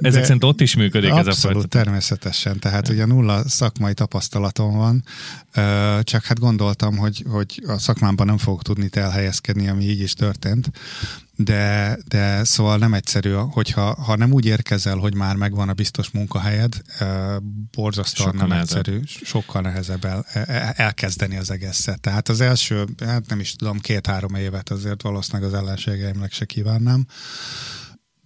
ezek 0.00 0.22
szerint 0.24 0.44
ott 0.44 0.60
is 0.60 0.76
működik 0.76 1.10
abszolút, 1.10 1.28
ez 1.28 1.44
a 1.44 1.48
fajta. 1.48 1.66
természetesen. 1.66 2.58
Tehát 2.58 2.88
ugye 2.88 3.04
nulla 3.04 3.48
szakmai 3.48 3.94
tapasztalatom 3.94 4.76
van, 4.76 5.04
csak 6.02 6.24
hát 6.24 6.38
gondoltam, 6.38 6.96
hogy, 6.96 7.24
hogy 7.28 7.62
a 7.66 7.78
szakmámban 7.78 8.26
nem 8.26 8.38
fogok 8.38 8.62
tudni 8.62 8.88
elhelyezkedni, 8.92 9.68
ami 9.68 9.84
így 9.84 10.00
is 10.00 10.14
történt 10.14 10.70
de, 11.36 11.98
de 12.08 12.44
szóval 12.44 12.76
nem 12.76 12.94
egyszerű, 12.94 13.32
hogyha 13.32 13.94
ha 13.94 14.16
nem 14.16 14.32
úgy 14.32 14.44
érkezel, 14.44 14.96
hogy 14.96 15.14
már 15.14 15.36
megvan 15.36 15.68
a 15.68 15.72
biztos 15.72 16.10
munkahelyed, 16.10 16.74
borzasztóan 17.70 18.30
sokkal 18.30 18.46
nem 18.46 18.56
nehezebb. 18.56 18.78
egyszerű, 18.78 19.00
sokkal 19.04 19.62
nehezebb 19.62 20.04
el, 20.04 20.24
e, 20.32 20.40
e, 20.46 20.72
elkezdeni 20.76 21.36
az 21.36 21.50
egészet. 21.50 22.00
Tehát 22.00 22.28
az 22.28 22.40
első, 22.40 22.84
hát 23.04 23.28
nem 23.28 23.40
is 23.40 23.54
tudom, 23.54 23.78
két-három 23.78 24.34
évet 24.34 24.70
azért 24.70 25.02
valószínűleg 25.02 25.52
az 25.52 25.58
ellenségeimnek 25.58 26.32
se 26.32 26.44
kívánnám 26.44 27.06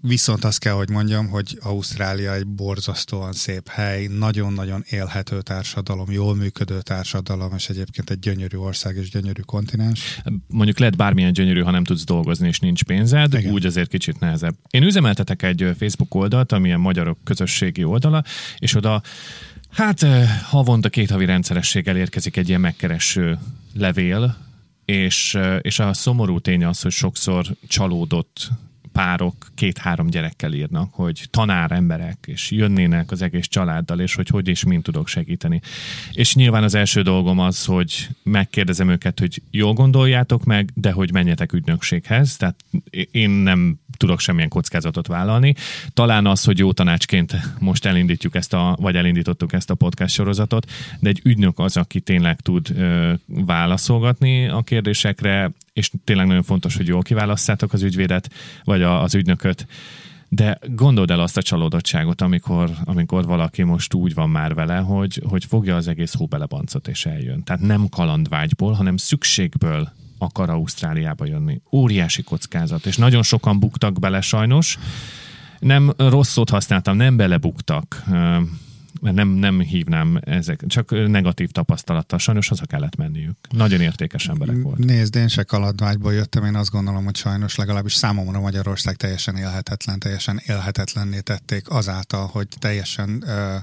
Viszont 0.02 0.44
azt 0.44 0.58
kell, 0.58 0.72
hogy 0.72 0.90
mondjam, 0.90 1.28
hogy 1.28 1.58
Ausztrália 1.60 2.34
egy 2.34 2.46
borzasztóan 2.46 3.32
szép 3.32 3.68
hely, 3.68 4.06
nagyon-nagyon 4.06 4.84
élhető 4.90 5.40
társadalom, 5.40 6.10
jól 6.10 6.34
működő 6.34 6.80
társadalom, 6.80 7.52
és 7.56 7.68
egyébként 7.68 8.10
egy 8.10 8.18
gyönyörű 8.18 8.56
ország 8.56 8.96
és 8.96 9.10
gyönyörű 9.10 9.40
kontinens. 9.40 10.20
Mondjuk 10.46 10.78
lehet 10.78 10.96
bármilyen 10.96 11.32
gyönyörű, 11.32 11.60
ha 11.60 11.70
nem 11.70 11.84
tudsz 11.84 12.04
dolgozni 12.04 12.48
és 12.48 12.58
nincs 12.58 12.84
pénzed, 12.84 13.34
Igen. 13.34 13.52
úgy 13.52 13.66
azért 13.66 13.88
kicsit 13.88 14.20
nehezebb. 14.20 14.54
Én 14.70 14.82
üzemeltetek 14.82 15.42
egy 15.42 15.74
Facebook 15.78 16.14
oldalt, 16.14 16.52
amilyen 16.52 16.80
magyarok 16.80 17.18
közösségi 17.24 17.84
oldala, 17.84 18.24
és 18.58 18.74
oda 18.74 19.02
Hát 19.70 20.06
havonta 20.42 20.88
két 20.88 21.10
havi 21.10 21.24
rendszerességgel 21.24 21.96
érkezik 21.96 22.36
egy 22.36 22.48
ilyen 22.48 22.60
megkereső 22.60 23.38
levél, 23.74 24.36
és, 24.84 25.38
és 25.60 25.78
a 25.78 25.92
szomorú 25.92 26.38
tény 26.38 26.64
az, 26.64 26.80
hogy 26.80 26.92
sokszor 26.92 27.46
csalódott 27.68 28.50
párok 28.92 29.34
két-három 29.54 30.06
gyerekkel 30.06 30.52
írnak, 30.52 30.94
hogy 30.94 31.24
tanár 31.30 31.72
emberek, 31.72 32.18
és 32.26 32.50
jönnének 32.50 33.10
az 33.10 33.22
egész 33.22 33.46
családdal, 33.46 34.00
és 34.00 34.14
hogy 34.14 34.28
hogy 34.28 34.48
és 34.48 34.64
mint 34.64 34.82
tudok 34.82 35.08
segíteni. 35.08 35.60
És 36.12 36.34
nyilván 36.34 36.62
az 36.62 36.74
első 36.74 37.02
dolgom 37.02 37.38
az, 37.38 37.64
hogy 37.64 38.08
megkérdezem 38.22 38.88
őket, 38.88 39.18
hogy 39.18 39.42
jól 39.50 39.72
gondoljátok 39.72 40.44
meg, 40.44 40.70
de 40.74 40.92
hogy 40.92 41.12
menjetek 41.12 41.52
ügynökséghez, 41.52 42.36
tehát 42.36 42.64
én 43.10 43.30
nem 43.30 43.78
tudok 43.96 44.20
semmilyen 44.20 44.48
kockázatot 44.48 45.06
vállalni. 45.06 45.54
Talán 45.94 46.26
az, 46.26 46.44
hogy 46.44 46.58
jó 46.58 46.72
tanácsként 46.72 47.36
most 47.58 47.84
elindítjuk 47.84 48.34
ezt 48.34 48.52
a, 48.52 48.76
vagy 48.80 48.96
elindítottuk 48.96 49.52
ezt 49.52 49.70
a 49.70 49.74
podcast 49.74 50.14
sorozatot, 50.14 50.70
de 51.00 51.08
egy 51.08 51.20
ügynök 51.24 51.58
az, 51.58 51.76
aki 51.76 52.00
tényleg 52.00 52.40
tud 52.40 52.70
ö, 52.76 53.12
válaszolgatni 53.26 54.48
a 54.48 54.62
kérdésekre, 54.62 55.50
és 55.80 55.90
tényleg 56.04 56.26
nagyon 56.26 56.42
fontos, 56.42 56.76
hogy 56.76 56.86
jól 56.86 57.02
kiválasztátok 57.02 57.72
az 57.72 57.82
ügyvédet, 57.82 58.30
vagy 58.64 58.82
a, 58.82 59.02
az 59.02 59.14
ügynököt, 59.14 59.66
de 60.28 60.58
gondold 60.66 61.10
el 61.10 61.20
azt 61.20 61.36
a 61.36 61.42
csalódottságot, 61.42 62.20
amikor, 62.20 62.70
amikor 62.84 63.24
valaki 63.24 63.62
most 63.62 63.94
úgy 63.94 64.14
van 64.14 64.30
már 64.30 64.54
vele, 64.54 64.76
hogy, 64.76 65.22
hogy 65.28 65.44
fogja 65.44 65.76
az 65.76 65.88
egész 65.88 66.14
hóbelebancot 66.14 66.88
és 66.88 67.06
eljön. 67.06 67.44
Tehát 67.44 67.62
nem 67.62 67.88
kalandvágyból, 67.88 68.72
hanem 68.72 68.96
szükségből 68.96 69.92
akar 70.18 70.50
Ausztráliába 70.50 71.26
jönni. 71.26 71.60
Óriási 71.72 72.22
kockázat, 72.22 72.86
és 72.86 72.96
nagyon 72.96 73.22
sokan 73.22 73.58
buktak 73.58 73.98
bele 73.98 74.20
sajnos. 74.20 74.78
Nem 75.58 75.92
rossz 75.96 76.36
használtam, 76.50 76.96
nem 76.96 77.16
belebuktak 77.16 78.04
mert 79.00 79.16
nem, 79.16 79.28
nem 79.28 79.60
hívnám 79.60 80.20
ezek, 80.24 80.64
csak 80.66 81.08
negatív 81.08 81.50
tapasztalattal. 81.50 82.18
Sajnos 82.18 82.48
haza 82.48 82.66
kellett 82.66 82.96
menniük. 82.96 83.36
Nagyon 83.50 83.80
értékes 83.80 84.28
emberek 84.28 84.62
volt. 84.62 84.78
Nézd, 84.78 85.16
én 85.16 85.28
se 85.28 85.42
kaladvágyból 85.42 86.12
jöttem, 86.12 86.44
én 86.44 86.54
azt 86.54 86.70
gondolom, 86.70 87.04
hogy 87.04 87.16
sajnos 87.16 87.54
legalábbis 87.54 87.94
számomra 87.94 88.40
Magyarország 88.40 88.96
teljesen 88.96 89.36
élhetetlen, 89.36 89.98
teljesen 89.98 90.40
élhetetlenné 90.46 91.20
tették 91.20 91.70
azáltal, 91.70 92.26
hogy 92.26 92.48
teljesen 92.58 93.22
ö, 93.26 93.56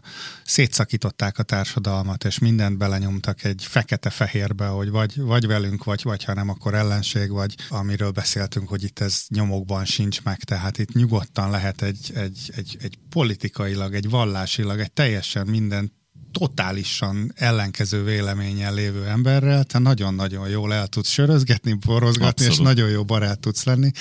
szétszakították 0.44 1.38
a 1.38 1.44
társadalmat, 1.44 2.24
és 2.24 2.40
mindent 2.40 2.78
belenyomtak 2.78 3.44
egy 3.44 3.64
fekete-fehérbe, 3.64 4.66
hogy 4.68 4.90
vagy, 4.90 5.22
vagy 5.22 5.48
velünk, 5.48 5.84
vagy, 5.84 6.02
vagy 6.04 6.24
ha 6.24 6.34
nem, 6.34 6.50
akkor 6.50 6.74
ellenség, 6.74 7.30
vagy 7.30 7.56
amiről 7.70 8.12
beszéltünk, 8.12 8.68
hogy 8.68 8.84
itt 8.84 9.00
ez 9.00 9.26
nyomokban 9.28 9.86
sincs 9.86 10.24
meg, 10.24 10.38
tehát 10.38 10.78
itt 10.78 10.94
nyugodtan 10.94 11.50
lehet 11.50 11.82
egy, 11.82 12.12
egy, 12.16 12.52
egy, 12.56 12.78
egy 12.82 12.98
politikailag, 13.10 13.94
egy 13.94 14.10
vallásilag, 14.10 14.80
egy 14.80 14.92
teljes 14.92 15.17
teljesen 15.18 15.48
minden 15.48 15.92
totálisan 16.32 17.32
ellenkező 17.36 18.04
véleményen 18.04 18.74
lévő 18.74 19.06
emberrel, 19.06 19.64
te 19.64 19.80
nagyon-nagyon 19.80 20.50
jól 20.50 20.74
el 20.74 20.88
tudsz 20.88 21.10
sörözgetni, 21.10 21.74
borozgatni, 21.74 22.46
Abszolút. 22.46 22.60
és 22.60 22.76
nagyon 22.76 22.90
jó 22.90 23.04
barát 23.04 23.40
tudsz 23.40 23.64
lenni. 23.64 23.92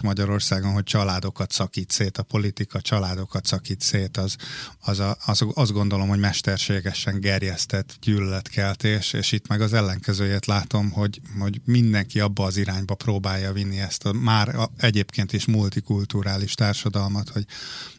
Magyarországon, 0.00 0.72
hogy 0.72 0.84
családokat 0.84 1.52
szakít 1.52 1.90
szét, 1.90 2.18
a 2.18 2.22
politika 2.22 2.80
családokat 2.80 3.46
szakít 3.46 3.80
szét, 3.80 4.16
az, 4.16 4.36
az, 4.80 4.98
a, 4.98 5.16
az 5.26 5.44
azt 5.54 5.72
gondolom, 5.72 6.08
hogy 6.08 6.18
mesterségesen 6.18 7.20
gerjesztett 7.20 7.96
gyűlöletkeltés, 8.00 9.12
és 9.12 9.32
itt 9.32 9.46
meg 9.46 9.60
az 9.60 9.72
ellenkezőjét 9.72 10.46
látom, 10.46 10.90
hogy, 10.90 11.20
hogy 11.38 11.60
mindenki 11.64 12.20
abba 12.20 12.44
az 12.44 12.56
irányba 12.56 12.94
próbálja 12.94 13.52
vinni 13.52 13.80
ezt 13.80 14.04
a 14.04 14.12
már 14.12 14.56
a, 14.56 14.70
egyébként 14.76 15.32
is 15.32 15.46
multikulturális 15.46 16.54
társadalmat, 16.54 17.28
hogy 17.28 17.44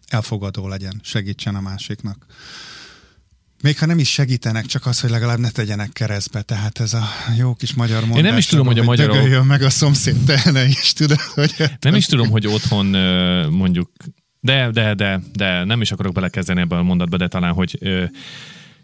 elfogadó 0.09 0.67
legyen, 0.67 0.99
segítsen 1.03 1.55
a 1.55 1.61
másiknak. 1.61 2.25
Még 3.61 3.77
ha 3.77 3.85
nem 3.85 3.99
is 3.99 4.11
segítenek, 4.11 4.65
csak 4.65 4.85
az, 4.85 4.99
hogy 4.99 5.09
legalább 5.09 5.39
ne 5.39 5.49
tegyenek 5.49 5.91
keresztbe. 5.91 6.41
Tehát 6.41 6.79
ez 6.79 6.93
a 6.93 7.03
jó 7.37 7.53
kis 7.53 7.73
magyar 7.73 7.99
mondás. 7.99 8.17
Én 8.17 8.23
nem 8.23 8.37
is 8.37 8.45
tudom, 8.45 8.65
hogy 8.65 8.79
a 8.79 8.83
magyarok... 8.83 9.45
meg 9.45 9.61
a 9.61 9.69
szomszéd 9.69 10.15
te 10.25 10.65
is, 10.65 10.93
tudod, 10.93 11.19
hogy... 11.19 11.55
Nem 11.79 11.95
is 11.95 12.05
tudom, 12.05 12.29
hogy 12.29 12.47
otthon 12.47 12.85
mondjuk... 13.51 13.91
De, 14.39 14.71
de, 14.71 14.93
de, 14.93 15.21
de 15.33 15.63
nem 15.63 15.81
is 15.81 15.91
akarok 15.91 16.13
belekezdeni 16.13 16.61
ebbe 16.61 16.77
a 16.77 16.83
mondatba, 16.83 17.17
de 17.17 17.27
talán, 17.27 17.53
hogy 17.53 17.79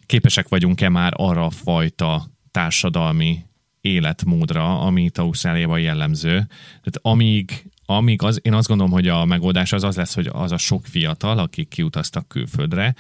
képesek 0.06 0.48
vagyunk-e 0.48 0.90
már 0.90 1.14
arra 1.16 1.46
a 1.46 1.50
fajta 1.50 2.32
társadalmi 2.52 3.46
életmódra, 3.82 4.80
ami 4.80 5.04
itt 5.04 5.18
Ausztráliában 5.18 5.80
jellemző. 5.80 6.48
Tehát 6.68 7.00
amíg, 7.02 7.72
amíg 7.86 8.22
az, 8.22 8.40
én 8.44 8.54
azt 8.54 8.68
gondolom, 8.68 8.92
hogy 8.92 9.08
a 9.08 9.26
megoldás 9.26 9.74
az 9.74 9.84
az 9.84 9.96
lesz, 9.96 10.14
hogy 10.14 10.30
az 10.32 10.52
a 10.52 10.58
sok 10.58 10.86
fiatal, 10.86 11.38
akik 11.38 11.68
kiutaztak 11.68 12.28
külföldre, 12.28 12.96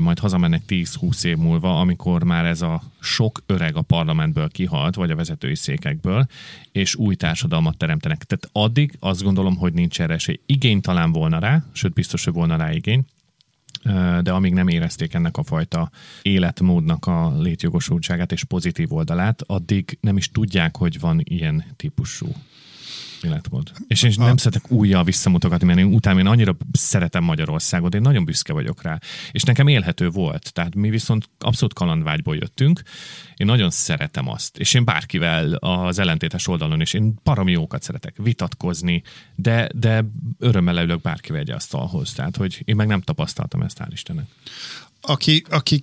majd 0.00 0.18
hazamennek 0.18 0.62
10-20 0.68 1.24
év 1.24 1.36
múlva, 1.36 1.80
amikor 1.80 2.24
már 2.24 2.44
ez 2.44 2.62
a 2.62 2.82
sok 3.00 3.42
öreg 3.46 3.76
a 3.76 3.82
parlamentből 3.82 4.48
kihalt, 4.48 4.94
vagy 4.94 5.10
a 5.10 5.16
vezetői 5.16 5.54
székekből, 5.54 6.26
és 6.72 6.94
új 6.94 7.14
társadalmat 7.14 7.76
teremtenek. 7.76 8.24
Tehát 8.24 8.48
addig 8.52 8.96
azt 9.00 9.22
gondolom, 9.22 9.56
hogy 9.56 9.72
nincs 9.72 10.00
erre 10.00 10.14
esély. 10.14 10.40
Igény 10.46 10.80
talán 10.80 11.12
volna 11.12 11.38
rá, 11.38 11.64
sőt 11.72 11.92
biztos, 11.92 12.24
hogy 12.24 12.32
volna 12.32 12.56
rá 12.56 12.72
igény, 12.72 13.04
de 14.22 14.32
amíg 14.32 14.52
nem 14.52 14.68
érezték 14.68 15.14
ennek 15.14 15.36
a 15.36 15.42
fajta 15.42 15.90
életmódnak 16.22 17.06
a 17.06 17.38
létjogosultságát 17.38 18.32
és 18.32 18.44
pozitív 18.44 18.92
oldalát, 18.92 19.42
addig 19.46 19.98
nem 20.00 20.16
is 20.16 20.30
tudják, 20.30 20.76
hogy 20.76 21.00
van 21.00 21.20
ilyen 21.24 21.64
típusú 21.76 22.26
életmód. 23.22 23.72
És 23.88 24.02
én 24.02 24.12
nem 24.16 24.36
szeretek 24.36 24.70
újjal 24.70 25.04
visszamutogatni, 25.04 25.66
mert 25.66 25.78
én 25.78 25.94
utána 25.94 26.18
én 26.18 26.26
annyira 26.26 26.56
szeretem 26.72 27.24
Magyarországot, 27.24 27.94
én 27.94 28.00
nagyon 28.00 28.24
büszke 28.24 28.52
vagyok 28.52 28.82
rá. 28.82 28.98
És 29.30 29.42
nekem 29.42 29.68
élhető 29.68 30.08
volt. 30.08 30.52
Tehát 30.52 30.74
mi 30.74 30.90
viszont 30.90 31.28
abszolút 31.38 31.74
kalandvágyból 31.74 32.36
jöttünk. 32.36 32.82
Én 33.36 33.46
nagyon 33.46 33.70
szeretem 33.70 34.28
azt. 34.28 34.58
És 34.58 34.74
én 34.74 34.84
bárkivel 34.84 35.52
az 35.52 35.98
ellentétes 35.98 36.46
oldalon 36.46 36.80
is, 36.80 36.92
én 36.92 37.14
baromi 37.22 37.52
jókat 37.52 37.82
szeretek 37.82 38.14
vitatkozni, 38.16 39.02
de, 39.34 39.68
de 39.74 40.04
örömmel 40.38 40.74
leülök 40.74 41.00
bárkivel 41.00 41.40
egy 41.40 41.50
asztalhoz. 41.50 42.12
Tehát, 42.12 42.36
hogy 42.36 42.62
én 42.64 42.76
meg 42.76 42.86
nem 42.86 43.00
tapasztaltam 43.00 43.62
ezt, 43.62 43.78
hál' 43.80 43.88
Istennek. 43.92 44.26
Aki, 45.00 45.44
aki 45.48 45.82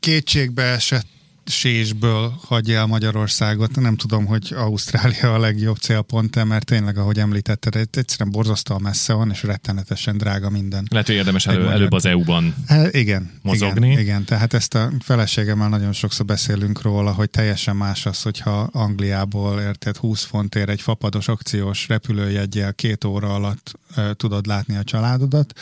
kétségbe 0.00 0.62
esett 0.62 1.06
sésből 1.46 2.34
hagyja 2.42 2.78
el 2.78 2.86
Magyarországot. 2.86 3.80
Nem 3.80 3.96
tudom, 3.96 4.26
hogy 4.26 4.52
Ausztrália 4.56 5.34
a 5.34 5.38
legjobb 5.38 5.76
célpont 5.76 6.44
mert 6.44 6.64
tényleg, 6.64 6.98
ahogy 6.98 7.18
említetted, 7.18 7.76
egyszerűen 7.76 8.30
borzasztóan 8.30 8.80
messze 8.80 9.12
van, 9.12 9.30
és 9.30 9.42
rettenetesen 9.42 10.18
drága 10.18 10.50
minden. 10.50 10.86
Lehet, 10.90 11.06
hogy 11.06 11.16
érdemes 11.16 11.46
elő, 11.46 11.70
előbb 11.70 11.92
az 11.92 12.06
EU-ban 12.06 12.54
hát, 12.66 12.94
igen, 12.94 13.30
mozogni. 13.42 13.90
Igen, 13.90 14.00
igen, 14.00 14.24
tehát 14.24 14.54
ezt 14.54 14.74
a 14.74 14.90
feleségemmel 15.00 15.68
nagyon 15.68 15.92
sokszor 15.92 16.26
beszélünk 16.26 16.82
róla, 16.82 17.12
hogy 17.12 17.30
teljesen 17.30 17.76
más 17.76 18.06
az, 18.06 18.22
hogyha 18.22 18.68
Angliából 18.72 19.60
érted 19.60 19.96
20 19.96 20.24
fontért 20.24 20.68
egy 20.68 20.80
fapados 20.80 21.28
akciós 21.28 21.88
repülőjegyel 21.88 22.74
két 22.74 23.04
óra 23.04 23.34
alatt 23.34 23.78
e, 23.96 24.14
tudod 24.14 24.46
látni 24.46 24.76
a 24.76 24.84
családodat, 24.84 25.60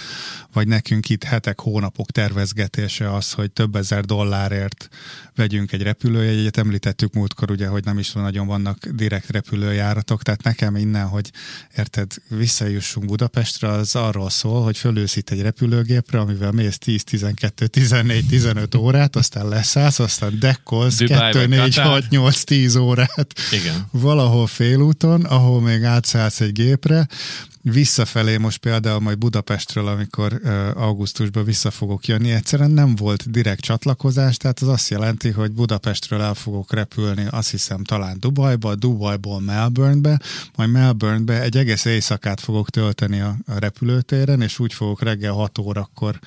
vagy 0.53 0.69
nekünk 0.69 1.09
itt 1.09 1.25
hetek, 1.25 1.61
hónapok 1.61 2.11
tervezgetése 2.11 3.15
az, 3.15 3.33
hogy 3.33 3.51
több 3.51 3.77
ezer 3.77 4.05
dollárért 4.05 4.89
vegyünk 5.35 5.73
egy 5.75 5.83
repülőjegyet. 5.83 6.57
Említettük 6.57 7.13
múltkor 7.13 7.51
ugye, 7.51 7.67
hogy 7.67 7.85
nem 7.85 7.99
is 7.99 8.13
nagyon 8.13 8.47
vannak 8.47 8.87
direkt 8.87 9.31
repülőjáratok, 9.31 10.23
tehát 10.23 10.43
nekem 10.43 10.77
innen, 10.77 11.07
hogy 11.07 11.31
érted, 11.77 12.13
visszajussunk 12.29 13.07
Budapestre, 13.07 13.69
az 13.69 13.95
arról 13.95 14.31
szól, 14.31 14.63
hogy 14.63 14.77
fölősz 14.77 15.17
itt 15.17 15.31
egy 15.31 15.41
repülőgépre, 15.41 16.19
amivel 16.19 16.53
mész 16.53 16.79
10, 16.79 17.05
12, 17.05 17.67
14, 17.67 18.27
15 18.27 18.75
órát, 18.75 19.17
aztán 19.17 19.49
leszállsz, 19.49 19.99
aztán 19.99 20.39
dekkolsz 20.39 20.97
2, 20.97 21.47
4, 21.47 21.77
6, 21.77 22.09
8, 22.09 22.45
10 22.45 22.77
órát 22.77 23.33
Igen. 23.53 23.87
valahol 23.91 24.47
félúton, 24.47 25.25
ahol 25.25 25.61
még 25.61 25.83
átszállsz 25.83 26.41
egy 26.41 26.53
gépre, 26.53 27.07
Visszafelé 27.73 28.37
most 28.37 28.59
például 28.59 29.01
majd 29.01 29.19
Budapestről, 29.19 29.87
amikor 29.87 30.41
augusztusban 30.75 31.45
vissza 31.45 31.71
fogok 31.71 32.07
jönni, 32.07 32.31
egyszerűen 32.31 32.71
nem 32.71 32.95
volt 32.95 33.31
direkt 33.31 33.61
csatlakozás, 33.61 34.37
tehát 34.37 34.61
az 34.61 34.69
azt 34.69 34.89
jelenti, 34.89 35.31
hogy 35.31 35.53
Budapestről 35.53 36.21
el 36.21 36.35
fogok 36.35 36.73
repülni, 36.73 37.27
azt 37.31 37.51
hiszem 37.51 37.85
talán 37.85 38.17
Dubajba, 38.21 38.75
Dubajból 38.75 39.41
Melbournebe, 39.41 40.21
majd 40.57 40.71
Melbournebe 40.71 41.43
egy 41.43 41.57
egész 41.57 41.85
éjszakát 41.85 42.41
fogok 42.41 42.71
tölteni 42.71 43.21
a, 43.21 43.37
a 43.47 43.59
repülőtéren, 43.59 44.41
és 44.41 44.59
úgy 44.59 44.73
fogok 44.73 45.03
reggel 45.03 45.33
6 45.33 45.59
órakor 45.59 46.19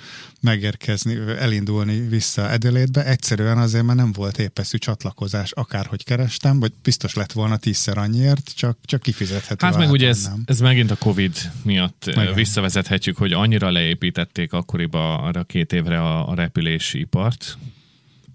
megérkezni, 0.48 1.16
elindulni 1.40 2.08
vissza 2.08 2.50
Edelétbe. 2.50 3.06
Egyszerűen 3.06 3.58
azért, 3.58 3.84
mert 3.84 3.98
nem 3.98 4.12
volt 4.12 4.40
épeszű 4.40 4.78
csatlakozás, 4.78 5.52
akárhogy 5.52 6.04
kerestem, 6.04 6.60
vagy 6.60 6.72
biztos 6.84 7.14
lett 7.14 7.32
volna 7.32 7.58
tízszer 7.58 7.98
annyiért, 7.98 8.52
csak, 8.56 8.78
csak 8.84 9.02
kifizethető. 9.02 9.66
Hát 9.66 9.78
meg 9.78 9.90
ugye 9.90 10.08
ez, 10.08 10.30
ez 10.46 10.60
megint 10.60 10.92
a 10.92 10.96
Covid 10.96 11.38
miatt 11.64 12.06
Igen. 12.08 12.34
visszavezethetjük, 12.34 13.18
hogy 13.18 13.34
annyira 13.34 13.70
leépítették 13.72 14.54
akkoriban 14.54 15.20
arra 15.20 15.44
két 15.44 15.74
évre 15.74 16.02
a, 16.02 16.30
a 16.30 16.36
repülési 16.36 17.00
ipart, 17.00 17.58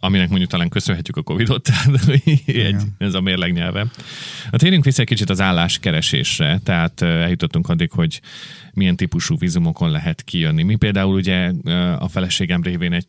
aminek 0.04 0.28
mondjuk 0.28 0.50
talán 0.50 0.68
köszönhetjük 0.68 1.16
a 1.16 1.22
Covid-ot, 1.22 1.62
tehát 1.68 2.08
egy, 2.46 2.78
ez 2.98 3.14
a 3.14 3.20
mérleg 3.20 3.52
nyelve. 3.52 3.86
Hát 4.50 4.60
térjünk 4.60 4.84
vissza 4.84 5.00
egy 5.00 5.08
kicsit 5.08 5.30
az 5.30 5.40
álláskeresésre, 5.40 6.60
tehát 6.64 7.02
eljutottunk 7.02 7.68
addig, 7.68 7.90
hogy 7.90 8.20
milyen 8.72 8.96
típusú 8.96 9.36
vízumokon 9.38 9.90
lehet 9.90 10.22
kijönni. 10.22 10.62
Mi 10.62 10.76
például 10.76 11.14
ugye 11.14 11.52
a 11.98 12.08
feleségem 12.08 12.62
révén 12.62 12.92
egy 12.92 13.06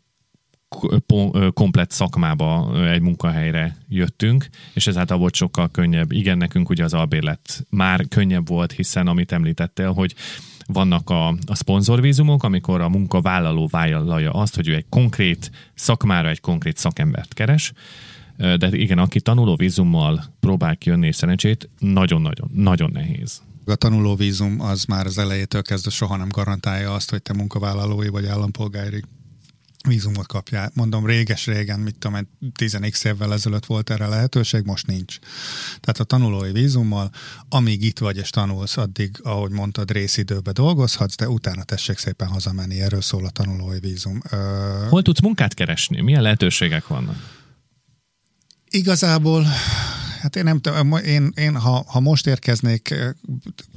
komplet 1.54 1.92
szakmába 1.92 2.72
egy 2.90 3.02
munkahelyre 3.02 3.78
jöttünk, 3.90 4.48
és 4.74 4.88
ezáltal 4.88 5.18
volt 5.18 5.36
sokkal 5.36 5.70
könnyebb. 5.72 6.12
Igen, 6.12 6.38
nekünk 6.38 6.70
ugye 6.70 6.84
az 6.84 6.94
albérlet 6.94 7.66
már 7.70 8.08
könnyebb 8.08 8.48
volt, 8.48 8.72
hiszen 8.72 9.08
amit 9.08 9.32
említettél, 9.32 9.92
hogy 9.92 10.16
vannak 10.74 11.10
a, 11.10 11.28
a 11.28 11.56
szponzorvízumok, 11.56 12.44
amikor 12.44 12.82
a 12.82 12.90
munkavállaló 12.90 13.68
vállalja 13.72 14.32
azt, 14.32 14.56
hogy 14.56 14.68
ő 14.68 14.76
egy 14.76 14.86
konkrét 14.90 15.52
szakmára 15.74 16.30
egy 16.30 16.42
konkrét 16.42 16.78
szakembert 16.78 17.34
keres, 17.34 17.74
de 18.38 18.68
igen, 18.72 18.98
aki 18.98 19.22
tanuló 19.22 19.56
vízummal 19.56 20.24
próbál 20.40 20.78
kijönni 20.78 21.08
és 21.08 21.16
szerencsét, 21.16 21.70
nagyon-nagyon, 21.80 22.50
nagyon 22.54 22.92
nehéz. 22.94 23.42
A 23.66 23.76
tanulóvízum 23.76 24.62
az 24.62 24.86
már 24.86 25.06
az 25.06 25.18
elejétől 25.18 25.62
kezdve 25.62 25.90
soha 25.92 26.18
nem 26.18 26.30
garantálja 26.30 26.94
azt, 26.94 27.10
hogy 27.10 27.22
te 27.22 27.34
munkavállalói 27.34 28.08
vagy 28.08 28.26
állampolgári 28.26 29.04
vízumot 29.88 30.28
kapjál. 30.28 30.72
Mondom, 30.74 31.06
réges-régen, 31.06 31.80
mit 31.80 31.96
tudom, 31.98 32.28
10 32.56 32.78
évvel 33.04 33.34
ezelőtt 33.34 33.66
volt 33.66 33.90
erre 33.90 34.08
lehetőség, 34.08 34.66
most 34.66 34.88
nincs. 34.88 35.18
Tehát 35.80 36.00
a 36.00 36.04
tanulói 36.04 36.52
vízummal, 36.52 37.12
amíg 37.50 37.84
itt 37.84 38.00
vagy 38.00 38.18
és 38.18 38.30
tanulsz, 38.30 38.78
addig, 38.78 39.20
ahogy 39.24 39.52
mondtad, 39.52 39.92
részidőbe 39.92 40.52
dolgozhatsz, 40.52 41.16
de 41.16 41.30
utána 41.30 41.64
tessék 41.64 41.98
szépen 41.98 42.28
hazamenni, 42.28 42.82
erről 42.82 43.02
szól 43.02 43.26
a 43.26 43.30
tanulói 43.30 43.80
vízum. 43.80 44.22
Hol 44.90 45.02
tudsz 45.02 45.22
munkát 45.22 45.54
keresni? 45.54 46.02
Milyen 46.02 46.22
lehetőségek 46.22 46.88
vannak? 46.88 47.42
Igazából 48.70 49.46
Hát 50.24 50.36
én 50.36 50.44
nem 50.44 50.60
tudom, 50.60 50.96
én, 50.98 51.32
én 51.36 51.56
ha, 51.56 51.84
ha 51.88 52.00
most 52.00 52.28
érkeznék, 52.28 52.96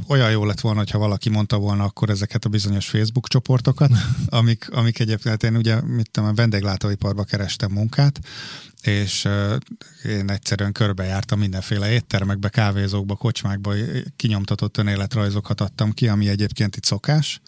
olyan 0.08 0.30
jó 0.30 0.44
lett 0.44 0.60
volna, 0.60 0.84
ha 0.92 0.98
valaki 0.98 1.28
mondta 1.28 1.58
volna 1.58 1.84
akkor 1.84 2.10
ezeket 2.10 2.44
a 2.44 2.48
bizonyos 2.48 2.88
Facebook 2.88 3.28
csoportokat, 3.28 3.90
amik, 4.26 4.70
amik 4.70 4.98
egyébként 4.98 5.42
én 5.42 5.56
ugye, 5.56 5.80
mit 5.80 6.10
tudom, 6.10 6.28
a 6.28 6.34
vendéglátóiparba 6.34 7.24
kerestem 7.24 7.72
munkát, 7.72 8.20
és 8.82 9.28
én 10.04 10.30
egyszerűen 10.30 10.72
körbejártam 10.72 11.38
mindenféle 11.38 11.92
éttermekbe, 11.92 12.48
kávézókba, 12.48 13.14
kocsmákba, 13.14 13.74
kinyomtatott 14.16 14.76
önéletrajzokat 14.76 15.60
adtam 15.60 15.92
ki, 15.92 16.08
ami 16.08 16.28
egyébként 16.28 16.76
itt 16.76 16.84
szokás, 16.84 17.40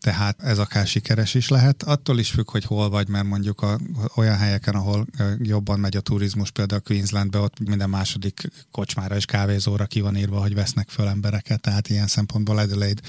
tehát 0.00 0.42
ez 0.42 0.58
akár 0.58 0.86
sikeres 0.86 1.34
is 1.34 1.48
lehet. 1.48 1.82
Attól 1.82 2.18
is 2.18 2.30
függ, 2.30 2.50
hogy 2.50 2.64
hol 2.64 2.90
vagy, 2.90 3.08
mert 3.08 3.24
mondjuk 3.24 3.62
a, 3.62 3.78
olyan 4.14 4.36
helyeken, 4.36 4.74
ahol 4.74 5.06
jobban 5.42 5.80
megy 5.80 5.96
a 5.96 6.00
turizmus, 6.00 6.50
például 6.50 6.80
Queenslandbe, 6.80 7.38
ott 7.38 7.68
minden 7.68 7.90
második 7.90 8.50
kocsmára 8.70 9.16
és 9.16 9.24
kávézóra 9.24 9.86
ki 9.86 10.00
van 10.00 10.16
írva, 10.16 10.40
hogy 10.40 10.54
vesznek 10.54 10.88
föl 10.88 11.08
embereket, 11.08 11.60
tehát 11.60 11.88
ilyen 11.88 12.06
szempontból 12.06 12.58
Adelaide 12.58 13.00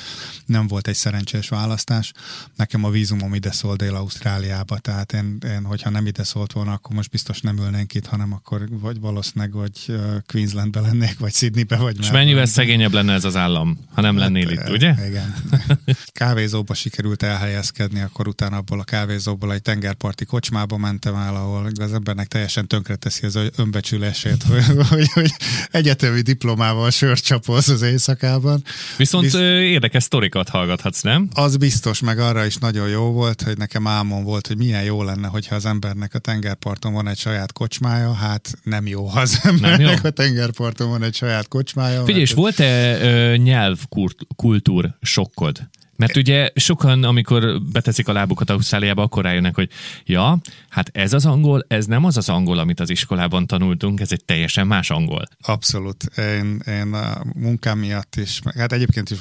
nem 0.46 0.68
volt 0.68 0.88
egy 0.88 0.96
szerencsés 0.96 1.50
választás. 1.50 2.12
Nekem 2.56 2.84
a 2.84 2.90
vízumom 2.90 3.34
ide 3.34 3.52
szól 3.52 3.76
Dél-Ausztráliába, 3.76 4.78
tehát 4.78 5.14
én, 5.14 5.38
én, 5.46 5.64
hogyha 5.64 5.90
nem 5.90 6.06
ide 6.06 6.24
szólt 6.24 6.52
volna, 6.52 6.72
akkor 6.72 6.96
most 6.96 7.10
biztos 7.10 7.42
nem 7.42 7.58
ülnénk 7.58 7.94
itt, 7.94 8.06
hanem 8.06 8.34
akkor 8.34 8.68
vagy 8.70 9.00
valószínűleg, 9.00 9.54
vagy 9.54 10.00
Queenslandbe 10.28 10.80
lennék, 10.80 11.20
vagy 11.20 11.34
Sydneybe, 11.34 11.78
vagy 11.78 12.00
És 12.00 12.12
mennyivel 12.12 12.46
szegényebb 12.46 12.94
lenne 12.94 13.14
ez 13.14 13.24
az 13.24 13.36
állam, 13.36 13.80
ha 13.94 14.02
nem 14.02 14.18
hát, 14.18 14.24
lennél 14.24 14.50
itt, 14.50 14.70
ugye? 14.70 14.94
Igen. 15.08 15.36
Kávézóba 16.12 16.74
sikerült 16.80 17.24
elhelyezkedni, 17.24 18.02
akkor 18.02 18.28
utána 18.28 18.58
abból 18.58 18.80
a 18.80 18.84
kávézóból 18.84 19.54
egy 19.54 19.62
tengerparti 19.62 20.26
kocsmába 20.26 20.78
mentem 20.78 21.16
el, 21.16 21.36
ahol 21.36 21.70
az 21.80 21.94
embernek 21.94 22.28
teljesen 22.28 22.68
tönkreteszi 22.68 23.26
az 23.26 23.40
önbecsülését, 23.56 24.44
hogy, 24.50 24.64
hogy, 24.90 25.12
hogy 25.14 25.32
egyetemi 25.72 26.22
diplomával 26.22 26.90
sört 26.90 27.24
csapolsz 27.24 27.68
az 27.68 27.82
éjszakában. 27.82 28.64
Viszont 28.98 29.24
Bizt... 29.24 29.36
érdekes 29.36 30.04
sztorikat 30.04 30.50
hallgathatsz, 30.50 31.02
nem? 31.02 31.30
Az 31.34 31.58
biztos, 31.58 32.00
meg 32.00 32.20
arra 32.20 32.46
is 32.46 32.58
nagyon 32.58 32.88
jó 32.88 33.12
volt, 33.12 33.42
hogy 33.42 33.58
nekem 33.58 33.88
álmom 33.88 34.24
volt, 34.24 34.48
hogy 34.48 34.58
milyen 34.58 34.84
jó 34.84 35.04
lenne, 35.04 35.28
hogyha 35.28 35.56
az 35.56 35.66
embernek 35.66 36.14
a 36.14 36.20
tengerparton 36.20 36.94
van 36.94 37.08
egy 37.08 37.18
saját 37.18 37.52
kocsmája, 37.52 38.14
hát 38.14 38.54
nem 38.64 38.88
jó, 38.88 39.06
ha 39.06 39.20
az 39.20 39.40
embernek 39.44 40.04
a 40.04 40.10
tengerparton 40.10 40.90
van 40.90 41.04
egy 41.04 41.16
saját 41.16 41.48
kocsmája. 41.48 42.04
Figyelj, 42.04 42.22
és 42.22 42.34
volt-e 42.34 43.36
nyelvkultúr 43.38 44.96
sokkod? 45.02 45.70
Mert 46.00 46.18
ugye 46.18 46.50
sokan, 46.56 47.04
amikor 47.04 47.62
beteszik 47.62 48.08
a 48.08 48.14
lábukat 48.14 48.50
Ausztráliába, 48.50 49.02
akkor 49.02 49.24
rájönnek, 49.24 49.56
hogy 49.56 49.70
ja, 50.06 50.38
hát 50.70 50.90
ez 50.94 51.14
az 51.14 51.26
angol, 51.26 51.66
ez 51.68 51.86
nem 51.86 52.06
az 52.06 52.18
az 52.18 52.30
angol, 52.30 52.58
amit 52.58 52.80
az 52.80 52.90
iskolában 52.90 53.48
tanultunk, 53.48 54.00
ez 54.00 54.12
egy 54.12 54.26
teljesen 54.26 54.68
más 54.68 54.90
angol. 54.90 55.24
Abszolút. 55.42 56.04
Én, 56.18 56.62
én 56.68 56.94
a 56.94 57.24
munkám 57.36 57.80
miatt 57.80 58.16
is, 58.16 58.40
hát 58.58 58.74
egyébként 58.74 59.10
is 59.10 59.18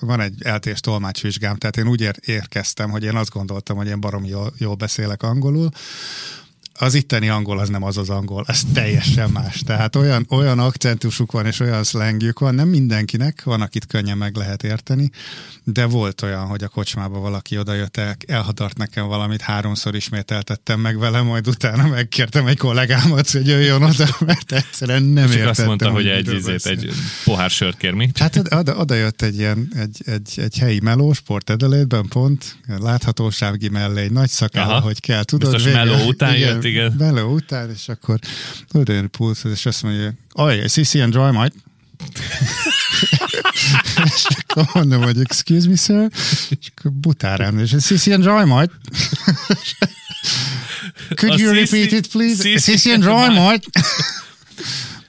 van 0.00 0.20
egy 0.20 0.34
eltés 0.42 0.80
tolmácsvizsgám, 0.80 1.56
tehát 1.56 1.76
én 1.76 1.88
úgy 1.88 2.00
ér, 2.00 2.14
érkeztem, 2.24 2.90
hogy 2.90 3.04
én 3.04 3.16
azt 3.16 3.30
gondoltam, 3.30 3.76
hogy 3.76 3.88
én 3.88 4.00
barom 4.00 4.24
jól, 4.24 4.52
jól 4.58 4.74
beszélek 4.74 5.22
angolul, 5.22 5.68
az 6.80 6.94
itteni 6.94 7.28
angol 7.28 7.58
az 7.58 7.68
nem 7.68 7.82
az 7.82 7.96
az 7.96 8.10
angol, 8.10 8.44
ez 8.46 8.62
teljesen 8.72 9.30
más. 9.30 9.62
Tehát 9.66 9.96
olyan, 9.96 10.26
olyan 10.28 10.58
akcentusuk 10.58 11.32
van, 11.32 11.46
és 11.46 11.60
olyan 11.60 11.84
szlengjük 11.84 12.38
van, 12.38 12.54
nem 12.54 12.68
mindenkinek, 12.68 13.42
van, 13.44 13.60
akit 13.60 13.86
könnyen 13.86 14.18
meg 14.18 14.36
lehet 14.36 14.62
érteni, 14.62 15.10
de 15.64 15.84
volt 15.84 16.22
olyan, 16.22 16.46
hogy 16.46 16.62
a 16.64 16.68
kocsmába 16.68 17.18
valaki 17.18 17.58
odajött, 17.58 17.96
el, 17.96 18.16
elhatart 18.26 18.76
nekem 18.76 19.06
valamit, 19.06 19.40
háromszor 19.40 19.94
ismételtettem 19.94 20.80
meg 20.80 20.98
vele, 20.98 21.20
majd 21.20 21.48
utána 21.48 21.86
megkértem 21.86 22.46
egy 22.46 22.58
kollégámat, 22.58 23.30
hogy 23.30 23.46
jöjjön 23.46 23.82
oda, 23.82 24.16
mert 24.26 24.52
egyszerűen 24.52 25.02
nem 25.02 25.26
Csak 25.26 25.34
értettem. 25.34 25.50
azt 25.50 25.66
mondta, 25.66 25.90
hogy 25.90 26.06
egy, 26.06 26.34
izét, 26.34 26.66
egy 26.66 26.90
pohár 27.24 27.50
sört 27.50 27.76
kér 27.76 27.92
mi? 27.92 28.10
Hát 28.14 28.36
oda, 28.36 28.76
oda 28.76 28.94
jött 28.94 29.22
egy 29.22 29.38
ilyen, 29.38 29.68
egy, 29.76 30.02
egy, 30.04 30.32
egy 30.36 30.58
helyi 30.58 30.80
meló, 30.80 31.12
sport 31.12 31.50
edelétben 31.50 32.06
pont, 32.08 32.56
láthatósági 32.78 33.68
mellé, 33.68 34.02
egy 34.02 34.12
nagy 34.12 34.28
szakáll, 34.28 34.80
hogy 34.80 35.00
kell, 35.00 35.24
tudod. 35.24 35.52
Biztos 35.52 35.72
meló 35.72 36.06
után 36.06 36.34
igen, 36.34 36.48
jött, 36.48 36.64
igen. 36.70 36.94
Meló 36.98 37.32
után, 37.34 37.70
és 37.70 37.88
akkor 37.88 38.18
oda 38.72 38.92
jön 38.92 39.10
pulszhoz, 39.10 39.52
és 39.52 39.66
azt 39.66 39.82
mondja, 39.82 40.14
oh, 40.32 40.64
CC 40.66 40.94
and 40.94 41.12
dry, 41.12 41.30
mate. 41.30 41.54
és 44.04 44.26
akkor 44.38 44.68
mondom, 44.74 45.02
hogy 45.02 45.20
excuse 45.20 45.68
me, 45.68 45.76
sir, 45.76 46.10
és 46.48 46.72
akkor 46.76 46.92
butárám, 46.92 47.58
és 47.58 47.74
CC 47.78 48.06
and 48.06 48.22
dry, 48.22 48.44
mate. 48.44 48.72
Could 51.16 51.32
a 51.32 51.42
you 51.42 51.52
repeat 51.52 51.92
it, 51.92 52.08
please? 52.08 52.58
CC 52.58 52.86
and 52.86 53.02
dry, 53.02 53.38
mate. 53.38 53.66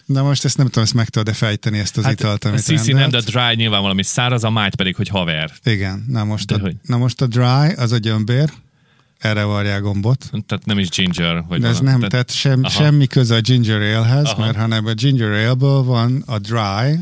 Na 0.06 0.24
most 0.24 0.46
ezt 0.46 0.58
nem 0.58 0.66
tudom, 0.66 0.84
ezt 0.84 0.94
meg 0.94 1.10
tudod-e 1.10 1.34
fejteni, 1.34 1.80
ezt 1.80 1.98
az 1.98 2.04
hát 2.04 2.14
italt, 2.14 2.46
amit 2.46 2.60
A 2.60 2.62
CC 2.62 2.86
nem, 2.86 3.10
de 3.10 3.18
a 3.18 3.22
dry 3.22 3.56
nyilván 3.56 3.82
valami 3.82 4.04
száraz, 4.04 4.44
a 4.44 4.50
might 4.50 4.76
pedig, 4.76 4.96
hogy 4.96 5.08
haver. 5.08 5.52
Igen, 5.64 6.06
na 6.08 6.24
most, 6.24 6.52
a, 6.52 6.72
na 6.86 6.98
most 6.98 7.22
a 7.22 7.28
dry, 7.28 7.74
az 7.76 7.92
a 7.92 7.98
gyömbér, 7.98 8.50
erre 9.22 9.44
varják 9.44 9.82
gombot. 9.82 10.30
Tehát 10.48 10.66
nem 10.66 10.80
is 10.80 10.90
ginger. 10.90 11.44
Vagy 11.48 11.62
De 11.62 11.68
ez 11.68 11.80
nem, 11.80 11.96
tehát, 11.96 12.10
tehát 12.10 12.32
sem, 12.32 12.64
semmi 12.64 13.08
köze 13.08 13.36
a 13.36 13.40
ginger 13.40 13.82
alehez, 13.82 14.26
aha. 14.26 14.42
mert 14.42 14.58
hanem 14.58 14.86
a 14.86 14.94
ginger 14.94 15.32
ale 15.32 15.82
van 15.84 16.24
a 16.26 16.40
dry, 16.40 17.00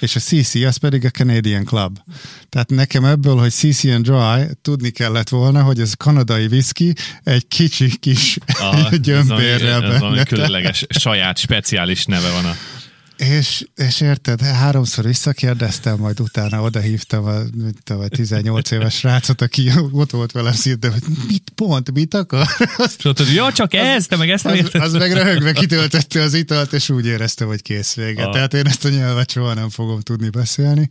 és 0.00 0.16
a 0.16 0.20
CC 0.20 0.54
az 0.54 0.76
pedig 0.76 1.04
a 1.04 1.10
Canadian 1.10 1.64
Club. 1.64 1.98
Tehát 2.48 2.70
nekem 2.70 3.04
ebből, 3.04 3.36
hogy 3.36 3.50
CC 3.50 3.84
and 3.84 4.04
Dry, 4.04 4.56
tudni 4.62 4.90
kellett 4.90 5.28
volna, 5.28 5.62
hogy 5.62 5.80
ez 5.80 5.94
kanadai 5.94 6.46
whisky 6.46 6.92
egy 7.24 7.48
kicsi 7.48 7.98
kis 7.98 8.38
Aha, 8.58 8.96
gyömbérrel 9.06 9.84
ez 9.84 10.00
valami, 10.00 10.18
ez 10.18 10.24
különleges, 10.24 10.86
saját, 10.88 11.38
speciális 11.38 12.04
neve 12.04 12.30
van 12.30 12.44
a 12.44 12.54
és, 13.20 13.64
és 13.76 14.00
érted, 14.00 14.40
háromszor 14.40 15.04
visszakérdeztem, 15.04 15.98
majd 15.98 16.20
utána 16.20 16.62
odahívtam 16.62 17.24
a, 17.24 17.36
a 17.92 18.08
18 18.08 18.70
éves 18.70 18.94
srácot, 18.94 19.40
aki 19.40 19.70
ott 19.90 20.10
volt 20.10 20.32
velem 20.32 20.52
szinte, 20.52 20.90
hogy 20.90 21.02
mit 21.28 21.52
pont, 21.54 21.92
mit 21.92 22.14
akar? 22.14 22.46
Azt, 22.76 23.04
mondtad, 23.04 23.32
ja, 23.32 23.52
csak 23.52 23.74
ez, 23.74 24.06
te 24.06 24.16
meg 24.16 24.30
ezt 24.30 24.44
nem. 24.44 24.58
Az, 24.72 24.80
az 24.80 24.92
meg 24.92 25.12
röhögve 25.12 25.52
kitöltötte 25.52 26.22
az 26.22 26.34
italt, 26.34 26.72
és 26.72 26.90
úgy 26.90 27.06
érezte, 27.06 27.44
hogy 27.44 27.62
kész 27.62 27.94
vége. 27.94 28.24
A... 28.24 28.30
Tehát 28.30 28.54
én 28.54 28.66
ezt 28.66 28.84
a 28.84 28.88
nyelvet 28.88 29.30
soha 29.30 29.54
nem 29.54 29.68
fogom 29.68 30.00
tudni 30.00 30.30
beszélni. 30.30 30.88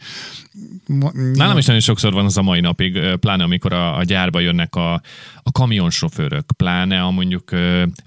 Ma, 0.87 1.11
Nálam 1.33 1.57
is 1.57 1.65
nagyon 1.65 1.81
sokszor 1.81 2.13
van 2.13 2.25
az 2.25 2.37
a 2.37 2.41
mai 2.41 2.59
napig, 2.59 2.99
pláne 3.19 3.43
amikor 3.43 3.73
a, 3.73 3.97
a 3.97 4.03
gyárba 4.03 4.39
jönnek 4.39 4.75
a, 4.75 5.01
a 5.43 5.51
kamionsofőrök, 5.51 6.51
pláne 6.57 7.01
a 7.01 7.11
mondjuk 7.11 7.51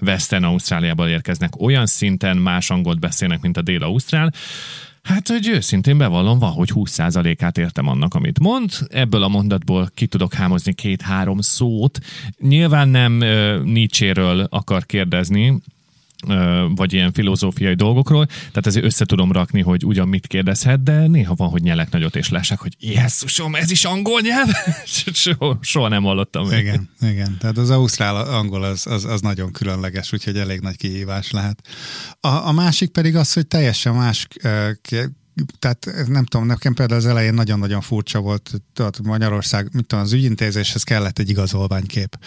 Western 0.00 0.44
Ausztráliából 0.44 1.08
érkeznek, 1.08 1.60
olyan 1.60 1.86
szinten 1.86 2.36
más 2.36 2.70
angolt 2.70 3.00
beszélnek, 3.00 3.40
mint 3.40 3.56
a 3.56 3.62
dél-ausztrál, 4.12 4.32
Hát, 5.02 5.28
hogy 5.28 5.48
őszintén 5.48 5.98
bevallom, 5.98 6.38
van, 6.38 6.50
hogy 6.50 6.70
20%-át 6.74 7.58
értem 7.58 7.88
annak, 7.88 8.14
amit 8.14 8.38
mond. 8.38 8.70
Ebből 8.88 9.22
a 9.22 9.28
mondatból 9.28 9.90
ki 9.94 10.06
tudok 10.06 10.34
hámozni 10.34 10.74
két-három 10.74 11.40
szót. 11.40 11.98
Nyilván 12.38 12.88
nem 12.88 13.20
uh, 13.20 13.62
Nietzséről 13.62 14.46
akar 14.50 14.86
kérdezni, 14.86 15.60
vagy 16.74 16.92
ilyen 16.92 17.12
filozófiai 17.12 17.74
dolgokról, 17.74 18.26
tehát 18.26 18.66
ezért 18.66 18.84
össze 18.84 19.04
tudom 19.04 19.32
rakni, 19.32 19.60
hogy 19.60 19.84
ugyan 19.84 20.08
mit 20.08 20.26
kérdezhet, 20.26 20.82
de 20.82 21.06
néha 21.06 21.34
van, 21.34 21.48
hogy 21.48 21.62
nyelek 21.62 21.90
nagyot 21.90 22.16
és 22.16 22.28
lásák, 22.28 22.58
hogy 22.58 22.76
Jézusom, 22.78 23.54
ez 23.54 23.70
is 23.70 23.84
angol 23.84 24.20
nyelv? 24.20 24.48
soha, 25.12 25.58
soha 25.60 25.88
nem 25.88 26.02
hallottam. 26.02 26.48
Még. 26.48 26.58
Igen, 26.58 26.88
igen. 27.00 27.36
Tehát 27.40 27.58
az 27.58 27.70
ausztrál 27.70 28.16
angol 28.16 28.62
az, 28.62 28.86
az, 28.86 29.04
az 29.04 29.20
nagyon 29.20 29.52
különleges, 29.52 30.12
úgyhogy 30.12 30.36
elég 30.36 30.60
nagy 30.60 30.76
kihívás 30.76 31.30
lehet. 31.30 31.60
A, 32.20 32.28
a 32.28 32.52
másik 32.52 32.90
pedig 32.90 33.16
az, 33.16 33.32
hogy 33.32 33.46
teljesen 33.46 33.94
más 33.94 34.28
tehát 35.58 35.88
nem 36.06 36.24
tudom, 36.24 36.46
nekem 36.46 36.74
például 36.74 37.00
az 37.00 37.06
elején 37.06 37.34
nagyon-nagyon 37.34 37.80
furcsa 37.80 38.20
volt, 38.20 38.50
tehát 38.74 39.02
Magyarország, 39.02 39.68
mit 39.72 39.86
tudom, 39.86 40.04
az 40.04 40.12
ügyintézéshez 40.12 40.82
kellett 40.82 41.18
egy 41.18 41.28
igazolványkép. 41.28 42.18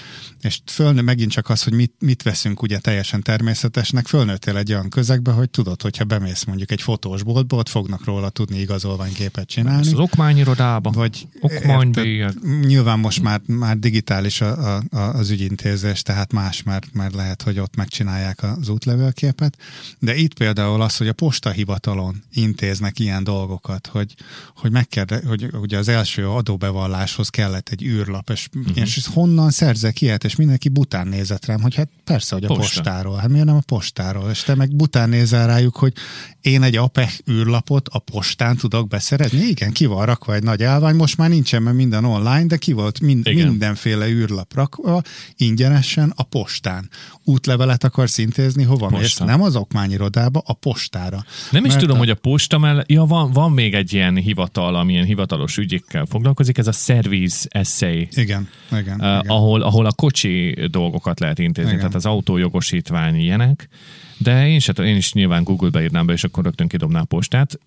És 0.41 0.61
fölnő 0.65 1.01
megint 1.01 1.31
csak 1.31 1.49
az, 1.49 1.63
hogy 1.63 1.73
mit, 1.73 1.93
mit 1.99 2.23
veszünk 2.23 2.61
ugye 2.61 2.79
teljesen 2.79 3.21
természetesnek, 3.21 4.07
fölnőttél 4.07 4.57
egy 4.57 4.71
olyan 4.71 4.89
közegbe, 4.89 5.31
hogy 5.31 5.49
tudod, 5.49 5.81
hogyha 5.81 6.03
bemész 6.03 6.43
mondjuk 6.43 6.71
egy 6.71 6.83
boltba, 7.25 7.57
ott 7.57 7.69
fognak 7.69 8.05
róla 8.05 8.29
tudni 8.29 8.59
igazolványképet 8.59 9.47
csinálni. 9.47 9.87
Az 9.87 9.93
okmányirodába, 9.93 10.89
vagy 10.89 11.27
okmánybélyeg. 11.39 12.33
Nyilván 12.61 12.99
most 12.99 13.21
már, 13.21 13.41
már 13.45 13.77
digitális 13.77 14.41
a, 14.41 14.75
a, 14.75 14.83
az 14.97 15.29
ügyintézés, 15.29 16.01
tehát 16.01 16.31
más, 16.31 16.63
mert, 16.63 16.93
mert 16.93 17.13
lehet, 17.13 17.41
hogy 17.41 17.59
ott 17.59 17.75
megcsinálják 17.75 18.43
az 18.43 18.69
útlevélképet. 18.69 19.57
De 19.99 20.15
itt 20.15 20.33
például 20.33 20.81
az, 20.81 20.97
hogy 20.97 21.07
a 21.07 21.13
postahivatalon 21.13 22.23
intéznek 22.33 22.99
ilyen 23.05 23.23
dolgokat, 23.23 23.87
hogy, 23.87 24.15
hogy 24.55 24.71
megkérde, 24.71 25.21
hogy 25.27 25.49
ugye 25.61 25.77
az 25.77 25.87
első 25.87 26.29
adóbevalláshoz 26.29 27.29
kellett 27.29 27.69
egy 27.69 27.83
űrlap, 27.83 28.29
és, 28.29 28.47
uh-huh. 28.53 28.77
és 28.77 29.07
honnan 29.13 29.49
szerzek 29.49 30.01
ilyet, 30.01 30.23
és 30.23 30.35
mindenki 30.35 30.69
bután 30.69 31.07
nézett 31.07 31.45
rám, 31.45 31.61
hogy 31.61 31.75
hát 31.75 31.89
persze, 32.03 32.35
hogy 32.35 32.43
a 32.43 32.47
Posta. 32.47 32.61
postáról, 32.63 33.17
hát 33.17 33.29
miért 33.29 33.45
nem 33.45 33.55
a 33.55 33.63
postáról, 33.65 34.29
és 34.29 34.43
te 34.43 34.55
meg 34.55 34.75
bután 34.75 35.09
nézel 35.09 35.47
rájuk, 35.47 35.75
hogy 35.75 35.93
én 36.41 36.63
egy 36.63 36.75
APEC 36.75 37.17
űrlapot 37.29 37.87
a 37.87 37.99
postán 37.99 38.57
tudok 38.57 38.87
beszerezni? 38.87 39.39
Igen, 39.39 39.71
ki 39.71 39.85
van 39.85 40.05
rakva 40.05 40.33
egy 40.33 40.43
nagy 40.43 40.63
állvány, 40.63 40.95
most 40.95 41.17
már 41.17 41.29
nincsen, 41.29 41.61
mert 41.61 41.75
minden 41.75 42.05
online, 42.05 42.45
de 42.45 42.57
ki 42.57 42.73
volt 42.73 42.99
mind, 42.99 43.33
mindenféle 43.33 44.07
űrlap 44.07 44.53
rakva 44.53 45.01
ingyenesen 45.35 46.13
a 46.15 46.23
postán. 46.23 46.89
Útlevelet 47.23 47.83
akarsz 47.83 48.17
intézni, 48.17 48.63
hova 48.63 48.89
mész? 48.89 49.17
Nem 49.17 49.41
az 49.41 49.55
okmányirodába, 49.55 50.41
a 50.45 50.53
postára. 50.53 51.25
Nem 51.51 51.65
is 51.65 51.75
tudom, 51.75 51.95
a... 51.95 51.99
hogy 51.99 52.09
a 52.09 52.15
posta 52.15 52.57
mellett, 52.57 52.84
ja, 52.87 53.03
van, 53.03 53.31
van 53.31 53.51
még 53.51 53.73
egy 53.73 53.93
ilyen 53.93 54.15
hivatal, 54.15 54.75
amilyen 54.75 55.05
hivatalos 55.05 55.57
ügyekkel 55.57 56.05
foglalkozik, 56.05 56.57
ez 56.57 56.67
a 56.67 56.71
Service 56.71 57.47
Essay. 57.49 58.07
Igen, 58.11 58.49
igen, 58.71 58.99
uh, 58.99 59.05
igen. 59.05 59.19
Ahol, 59.27 59.61
ahol 59.61 59.85
a 59.85 59.91
kocsi 59.91 60.57
dolgokat 60.71 61.19
lehet 61.19 61.39
intézni, 61.39 61.69
igen. 61.69 61.79
tehát 61.79 61.95
az 61.95 62.05
autójogosítvány 62.05 63.15
ilyenek. 63.15 63.69
De 64.17 64.47
én, 64.47 64.59
se, 64.59 64.71
én 64.71 64.95
is 64.95 65.13
nyilván 65.13 65.43
Google-be 65.43 65.81
írnám 65.81 66.05
be, 66.05 66.13
és 66.13 66.23
akkor 66.23 66.43
rögtön 66.43 66.67
kidobná 66.67 66.99
a 66.99 67.05
postát. 67.05 67.59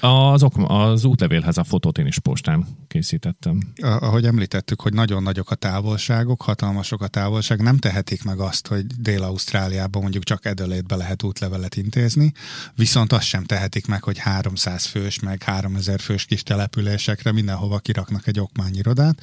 Az, 0.00 0.46
az 0.66 1.04
útlevélhez 1.04 1.58
a 1.58 1.64
fotót 1.64 1.98
én 1.98 2.06
is 2.06 2.18
postán 2.18 2.66
készítettem. 2.88 3.60
Ahogy 3.80 4.24
említettük, 4.24 4.80
hogy 4.80 4.92
nagyon 4.92 5.22
nagyok 5.22 5.50
a 5.50 5.54
távolságok, 5.54 6.42
hatalmasok 6.42 7.02
a 7.02 7.06
távolság, 7.06 7.62
nem 7.62 7.76
tehetik 7.76 8.24
meg 8.24 8.38
azt, 8.38 8.66
hogy 8.66 8.86
Dél-Ausztráliában 8.86 10.02
mondjuk 10.02 10.24
csak 10.24 10.44
Edelétbe 10.44 10.96
lehet 10.96 11.22
útlevelet 11.22 11.76
intézni, 11.76 12.32
viszont 12.74 13.12
azt 13.12 13.26
sem 13.26 13.44
tehetik 13.44 13.86
meg, 13.86 14.02
hogy 14.02 14.18
300 14.18 14.84
fős, 14.84 15.20
meg 15.20 15.42
3000 15.42 16.00
fős 16.00 16.24
kis 16.24 16.42
településekre 16.42 17.32
mindenhova 17.32 17.78
kiraknak 17.78 18.26
egy 18.26 18.40
okmányirodát. 18.40 19.20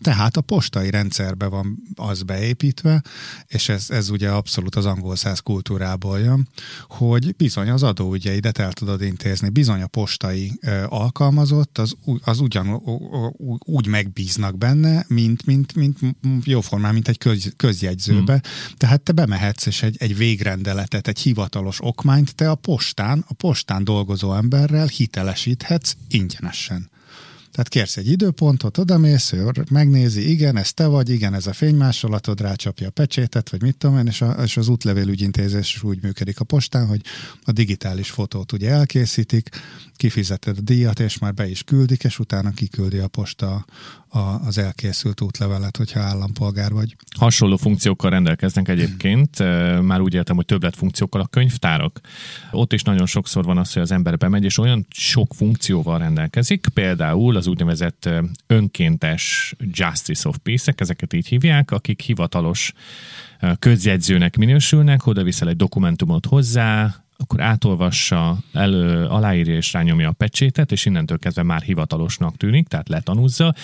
Tehát 0.00 0.36
a 0.36 0.40
postai 0.40 0.90
rendszerbe 0.90 1.46
van 1.46 1.82
az 1.94 2.22
beépítve, 2.22 3.02
és 3.46 3.68
ez, 3.68 3.90
ez 3.90 4.10
ugye 4.10 4.30
abszolút 4.30 4.74
az 4.74 4.86
angol 4.86 5.16
száz 5.16 5.40
kultúrából 5.40 6.18
jön, 6.18 6.48
hogy 6.88 7.36
bizony 7.36 7.70
az 7.70 7.82
adóügyeidet 7.82 8.58
el 8.58 8.72
tudod 8.72 9.02
intézni, 9.02 9.48
bizony 9.48 9.82
a 9.82 9.86
postai 9.98 10.52
alkalmazott, 10.86 11.78
az, 11.78 11.96
az 12.24 12.40
ugyan 12.40 12.82
úgy 13.58 13.86
megbíznak 13.86 14.58
benne, 14.58 15.04
mint, 15.08 15.46
mint, 15.46 15.74
mint 15.74 15.98
jóformán, 16.44 16.92
mint 16.92 17.08
egy 17.08 17.18
köz, 17.18 17.52
közjegyzőbe. 17.56 18.32
Hmm. 18.32 18.76
Tehát 18.76 19.00
te 19.00 19.12
bemehetsz, 19.12 19.66
és 19.66 19.82
egy, 19.82 19.96
egy 19.98 20.16
végrendeletet, 20.16 21.08
egy 21.08 21.18
hivatalos 21.18 21.78
okmányt 21.80 22.34
te 22.34 22.50
a 22.50 22.54
postán, 22.54 23.24
a 23.28 23.34
postán 23.34 23.84
dolgozó 23.84 24.34
emberrel 24.34 24.86
hitelesíthetsz 24.86 25.96
ingyenesen. 26.08 26.90
Tehát 27.58 27.72
kérsz 27.72 27.96
egy 27.96 28.10
időpontot, 28.10 28.78
odamész, 28.78 29.32
ő 29.32 29.50
megnézi, 29.70 30.30
igen, 30.30 30.56
ez 30.56 30.72
te 30.72 30.86
vagy, 30.86 31.10
igen, 31.10 31.34
ez 31.34 31.46
a 31.46 31.52
fénymásolatod, 31.52 32.40
rácsapja 32.40 32.88
a 32.88 32.90
pecsétet, 32.90 33.50
vagy 33.50 33.62
mit 33.62 33.76
tudom 33.76 33.98
én, 33.98 34.06
és, 34.06 34.20
a, 34.20 34.30
és 34.30 34.56
az 34.56 34.68
útlevél 34.68 35.08
ügyintézés 35.08 35.82
úgy 35.82 36.02
működik 36.02 36.40
a 36.40 36.44
postán, 36.44 36.86
hogy 36.86 37.00
a 37.44 37.52
digitális 37.52 38.10
fotót 38.10 38.52
ugye 38.52 38.70
elkészítik, 38.70 39.48
kifizeted 39.96 40.58
a 40.58 40.60
díjat, 40.60 41.00
és 41.00 41.18
már 41.18 41.34
be 41.34 41.48
is 41.48 41.62
küldik, 41.62 42.04
és 42.04 42.18
utána 42.18 42.50
kiküldi 42.50 42.98
a 42.98 43.08
posta 43.08 43.64
a, 44.08 44.18
az 44.18 44.58
elkészült 44.58 45.20
útlevelet, 45.20 45.76
hogyha 45.76 46.00
állampolgár 46.00 46.72
vagy. 46.72 46.96
Hasonló 47.16 47.56
funkciókkal 47.56 48.10
rendelkeznek 48.10 48.68
egyébként, 48.68 49.38
már 49.82 50.00
úgy 50.00 50.14
értem, 50.14 50.36
hogy 50.36 50.44
többlet 50.44 50.76
funkciókkal 50.76 51.20
a 51.20 51.26
könyvtárak. 51.26 52.00
Ott 52.50 52.72
is 52.72 52.82
nagyon 52.82 53.06
sokszor 53.06 53.44
van 53.44 53.58
az, 53.58 53.72
hogy 53.72 53.82
az 53.82 53.92
ember 53.92 54.16
bemegy, 54.16 54.44
és 54.44 54.58
olyan 54.58 54.86
sok 54.90 55.34
funkcióval 55.34 55.98
rendelkezik, 55.98 56.66
például 56.74 57.36
az 57.36 57.46
úgynevezett 57.48 58.08
önkéntes 58.46 59.54
Justice 59.58 60.28
of 60.28 60.36
Peace-ek, 60.42 60.80
ezeket 60.80 61.12
így 61.12 61.26
hívják, 61.26 61.70
akik 61.70 62.00
hivatalos 62.00 62.72
közjegyzőnek 63.58 64.36
minősülnek, 64.36 65.06
oda 65.06 65.22
viszel 65.22 65.48
egy 65.48 65.56
dokumentumot 65.56 66.26
hozzá, 66.26 66.94
akkor 67.20 67.40
átolvassa, 67.40 68.38
elő, 68.52 69.04
aláírja 69.04 69.56
és 69.56 69.72
rányomja 69.72 70.08
a 70.08 70.12
pecsétet, 70.12 70.72
és 70.72 70.84
innentől 70.84 71.18
kezdve 71.18 71.42
már 71.42 71.62
hivatalosnak 71.62 72.36
tűnik, 72.36 72.68
tehát 72.68 72.88
letanúzza. 72.88 73.54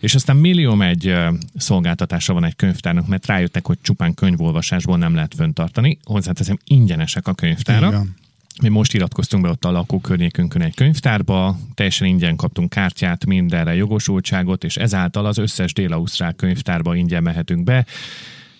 És 0.00 0.14
aztán 0.14 0.36
millió 0.36 0.80
egy 0.80 1.14
szolgáltatása 1.54 2.32
van 2.32 2.44
egy 2.44 2.56
könyvtárnak, 2.56 3.06
mert 3.06 3.26
rájöttek, 3.26 3.66
hogy 3.66 3.78
csupán 3.82 4.14
könyvolvasásból 4.14 4.98
nem 4.98 5.14
lehet 5.14 5.34
föntartani. 5.34 5.98
Hozzáteszem, 6.04 6.58
ingyenesek 6.64 7.26
a 7.26 7.34
könyvtárak. 7.34 7.92
Igen. 7.92 8.14
Mi 8.62 8.68
most 8.68 8.94
iratkoztunk 8.94 9.42
be 9.42 9.48
ott 9.48 9.64
a 9.64 9.70
lakókörnyékünkön 9.70 10.62
egy 10.62 10.74
könyvtárba, 10.74 11.58
teljesen 11.74 12.06
ingyen 12.06 12.36
kaptunk 12.36 12.70
kártyát, 12.70 13.26
mindenre 13.26 13.74
jogosultságot, 13.74 14.64
és 14.64 14.76
ezáltal 14.76 15.26
az 15.26 15.38
összes 15.38 15.72
dél-ausztrál 15.72 16.32
könyvtárba 16.32 16.94
ingyen 16.94 17.22
mehetünk 17.22 17.64
be 17.64 17.86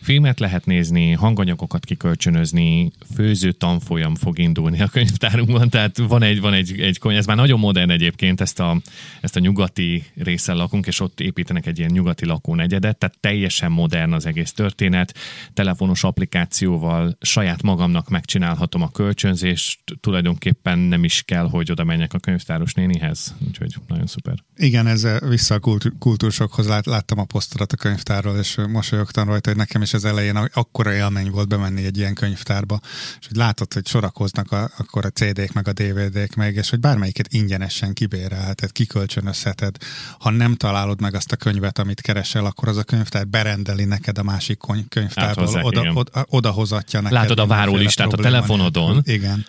Filmet 0.07 0.41
lehet 0.41 0.67
nézni, 0.67 1.13
hanganyagokat 1.13 1.85
kikölcsönözni, 1.85 2.91
főző 3.15 3.53
tanfolyam 3.53 4.15
fog 4.15 4.39
indulni 4.39 4.81
a 4.81 4.89
könyvtárunkban, 4.89 5.71
tehát 5.71 5.99
van 5.99 6.23
egy, 6.23 6.41
van 6.41 6.53
egy, 6.53 6.81
egy 6.81 6.99
könyv, 6.99 7.17
ez 7.17 7.27
már 7.27 7.37
nagyon 7.37 7.59
modern 7.59 7.91
egyébként, 7.91 8.41
ezt 8.41 8.61
a, 8.61 8.81
ezt 9.21 9.37
a 9.37 9.41
nyugati 9.41 10.05
részen 10.17 10.57
lakunk, 10.57 10.87
és 10.87 11.01
ott 11.01 11.21
építenek 11.21 11.67
egy 11.67 11.79
ilyen 11.79 11.91
nyugati 11.91 12.27
lakónegyedet, 12.27 12.99
tehát 12.99 13.19
teljesen 13.21 13.73
modern 13.73 14.13
az 14.13 14.27
egész 14.27 14.53
történet, 14.53 15.15
telefonos 15.55 16.05
applikációval 16.05 17.17
saját 17.21 17.63
magamnak 17.63 18.09
megcsinálhatom 18.09 18.83
a 18.83 18.91
kölcsönzést, 18.91 19.81
tulajdonképpen 20.01 20.79
nem 20.79 21.05
is 21.05 21.23
kell, 21.23 21.49
hogy 21.49 21.71
oda 21.71 21.85
menjek 21.85 22.15
a 22.15 22.19
könyvtáros 22.19 22.75
nénihez, 22.75 23.35
úgyhogy 23.47 23.75
nagyon 23.87 24.07
szuper. 24.07 24.35
Igen, 24.57 24.87
ez 24.87 25.07
vissza 25.29 25.55
a 25.55 25.79
kultúrsokhoz 25.99 26.69
lát, 26.69 26.87
láttam 26.87 27.19
a 27.19 27.25
posztorat 27.25 27.73
a 27.73 27.77
könyvtárról, 27.77 28.39
és 28.39 28.59
mosolyogtam 28.69 29.29
rajta, 29.29 29.49
hogy 29.49 29.59
nekem 29.59 29.83
is 29.83 29.95
az 29.97 30.05
elején 30.05 30.37
akkora 30.37 30.93
élmény 30.93 31.31
volt 31.31 31.49
bemenni 31.49 31.85
egy 31.85 31.99
ilyen 31.99 32.15
könyvtárba, 32.15 32.81
és 33.21 33.27
hogy 33.27 33.37
látod, 33.37 33.73
hogy 33.73 33.87
sorakoznak 33.87 34.53
a, 34.53 34.71
akkor 34.79 35.05
a 35.05 35.11
CD-k 35.11 35.53
meg 35.53 35.69
a 35.69 35.73
DVD-k 35.73 36.35
meg, 36.35 36.55
és 36.55 36.71
hogy 36.71 36.81
bármelyiket 36.81 37.33
ingyenesen 37.33 37.93
kibérelheted, 37.93 38.73
kikölcsönözheted. 38.73 39.77
Ha 40.19 40.31
nem 40.31 40.55
találod 40.55 41.01
meg 41.01 41.15
azt 41.15 41.33
a 41.33 41.37
könyvet, 41.37 41.79
amit 41.79 42.01
keresel, 42.01 42.45
akkor 42.45 42.69
az 42.69 42.77
a 42.77 42.85
könyvtár 42.85 43.27
berendeli 43.27 43.85
neked 43.85 44.19
a 44.19 44.23
másik 44.23 44.59
könyvtárból, 44.89 45.47
hát 45.55 45.65
oda, 45.65 45.93
oda, 45.93 46.27
oda 46.29 46.51
hozatja 46.51 47.01
neked. 47.01 47.19
Látod 47.19 47.39
a 47.39 47.47
várólistát 47.47 48.13
a 48.13 48.17
telefonodon. 48.17 49.03
Igen. 49.05 49.47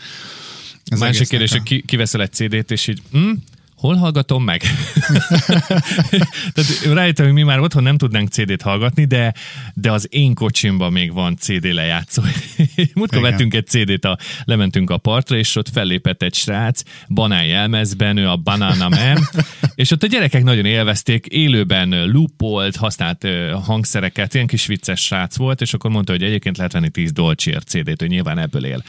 Ez 0.86 1.00
Másik 1.00 1.28
kérdés, 1.28 1.52
hogy 1.52 1.64
ki, 1.64 1.82
kiveszel 1.82 2.22
egy 2.22 2.34
CD-t, 2.34 2.72
és 2.72 2.88
így, 2.88 3.02
hm, 3.12 3.32
hol 3.78 3.96
hallgatom 3.96 4.44
meg? 4.44 4.62
Tehát 6.54 6.84
rájöttem, 6.94 7.26
hogy 7.26 7.34
mi 7.34 7.44
már 7.44 7.60
otthon 7.60 7.84
nem 7.84 7.98
tudnánk 7.98 8.30
CD-t 8.30 8.62
hallgatni, 8.62 9.06
de, 9.06 9.34
de 9.74 9.92
az 9.92 10.08
én 10.10 10.34
kocsimban 10.34 10.92
még 10.92 11.14
van 11.14 11.38
CD 11.38 11.74
lejátszó. 11.74 12.22
Múltkor 12.94 13.22
vettünk 13.22 13.54
egy 13.54 13.68
CD-t, 13.68 14.06
a, 14.06 14.18
lementünk 14.44 14.90
a 14.90 14.98
partra, 14.98 15.38
és 15.38 15.56
ott 15.56 15.70
fellépett 15.70 16.24
egy 16.24 16.34
srác, 16.34 16.82
banán 17.08 17.46
jelmezben, 17.46 18.18
ő 18.18 18.28
a 18.28 18.36
Banana 18.36 18.90
Man, 18.90 19.30
és 19.76 19.92
ott 19.92 20.04
a 20.04 20.08
gyerekek 20.08 20.44
nagyon 20.44 20.66
élvezték, 20.66 21.26
élőben 21.26 22.06
loopolt, 22.12 22.76
használt 22.76 23.28
hangszereket, 23.66 24.34
ilyen 24.34 24.48
kis 24.48 24.66
vicces 24.66 25.02
srác 25.02 25.38
volt, 25.38 25.62
és 25.62 25.74
akkor 25.74 25.92
mondta, 25.92 26.12
hogy 26.12 26.24
egyébként 26.24 26.58
lehet 26.58 26.72
venni 26.72 26.90
10 26.90 27.12
dolcsért 27.12 27.68
CD-t, 27.68 28.00
hogy 28.00 28.10
nyilván 28.10 28.38
ebből 28.38 28.66
él 28.66 28.84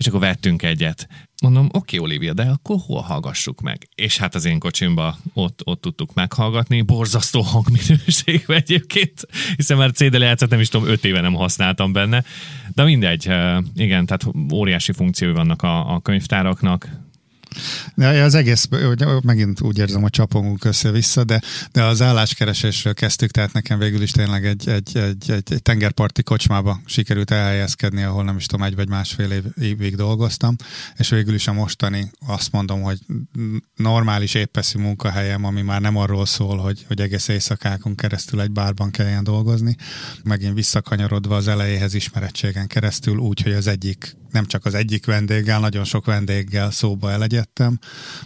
és 0.00 0.06
akkor 0.06 0.20
vettünk 0.20 0.62
egyet. 0.62 1.08
Mondom, 1.42 1.64
oké, 1.64 1.96
okay, 1.96 1.98
Olivia, 1.98 2.32
de 2.32 2.42
akkor 2.42 2.76
hol 2.86 3.00
hallgassuk 3.00 3.60
meg? 3.60 3.88
És 3.94 4.18
hát 4.18 4.34
az 4.34 4.44
én 4.44 4.58
kocsimba 4.58 5.16
ott, 5.32 5.60
ott 5.64 5.80
tudtuk 5.80 6.14
meghallgatni. 6.14 6.82
Borzasztó 6.82 7.40
hangminőség 7.40 8.44
egyébként, 8.62 9.26
hiszen 9.56 9.76
már 9.76 9.92
CD 9.92 10.18
lejátszat 10.18 10.50
nem 10.50 10.60
is 10.60 10.68
tudom, 10.68 10.88
öt 10.88 11.04
éve 11.04 11.20
nem 11.20 11.34
használtam 11.34 11.92
benne. 11.92 12.24
De 12.74 12.84
mindegy, 12.84 13.30
igen, 13.74 14.06
tehát 14.06 14.26
óriási 14.52 14.92
funkciói 14.92 15.32
vannak 15.32 15.62
a, 15.62 15.94
a 15.94 16.00
könyvtáraknak, 16.00 16.88
de 17.94 18.22
az 18.22 18.34
egész, 18.34 18.68
megint 19.22 19.60
úgy 19.60 19.78
érzem, 19.78 20.00
hogy 20.00 20.10
csapongunk 20.10 20.64
össze-vissza, 20.64 21.24
de, 21.24 21.40
de 21.72 21.82
az 21.84 22.02
álláskeresésről 22.02 22.94
kezdtük, 22.94 23.30
tehát 23.30 23.52
nekem 23.52 23.78
végül 23.78 24.02
is 24.02 24.10
tényleg 24.10 24.46
egy, 24.46 24.68
egy, 24.68 24.96
egy, 24.96 25.30
egy, 25.30 25.52
egy 25.52 25.62
tengerparti 25.62 26.22
kocsmába 26.22 26.80
sikerült 26.84 27.30
elhelyezkedni, 27.30 28.02
ahol 28.02 28.24
nem 28.24 28.36
is 28.36 28.46
tudom, 28.46 28.66
egy 28.66 28.74
vagy 28.74 28.88
másfél 28.88 29.30
év, 29.30 29.44
évig 29.60 29.96
dolgoztam, 29.96 30.56
és 30.96 31.08
végül 31.08 31.34
is 31.34 31.48
a 31.48 31.52
mostani 31.52 32.10
azt 32.26 32.52
mondom, 32.52 32.82
hogy 32.82 32.98
normális 33.76 34.34
éppeszű 34.34 34.78
munkahelyem, 34.78 35.44
ami 35.44 35.62
már 35.62 35.80
nem 35.80 35.96
arról 35.96 36.26
szól, 36.26 36.56
hogy, 36.58 36.84
hogy 36.86 37.00
egész 37.00 37.28
éjszakákon 37.28 37.94
keresztül 37.94 38.40
egy 38.40 38.50
bárban 38.50 38.90
kelljen 38.90 39.24
dolgozni, 39.24 39.76
megint 40.22 40.54
visszakanyarodva 40.54 41.36
az 41.36 41.48
elejéhez 41.48 41.94
ismerettségen 41.94 42.66
keresztül, 42.66 43.16
úgy, 43.16 43.42
hogy 43.42 43.52
az 43.52 43.66
egyik 43.66 44.18
nem 44.30 44.46
csak 44.46 44.64
az 44.64 44.74
egyik 44.74 45.06
vendéggel, 45.06 45.60
nagyon 45.60 45.84
sok 45.84 46.04
vendéggel 46.04 46.70
szóba 46.70 47.10
elegyedtem, 47.40 47.78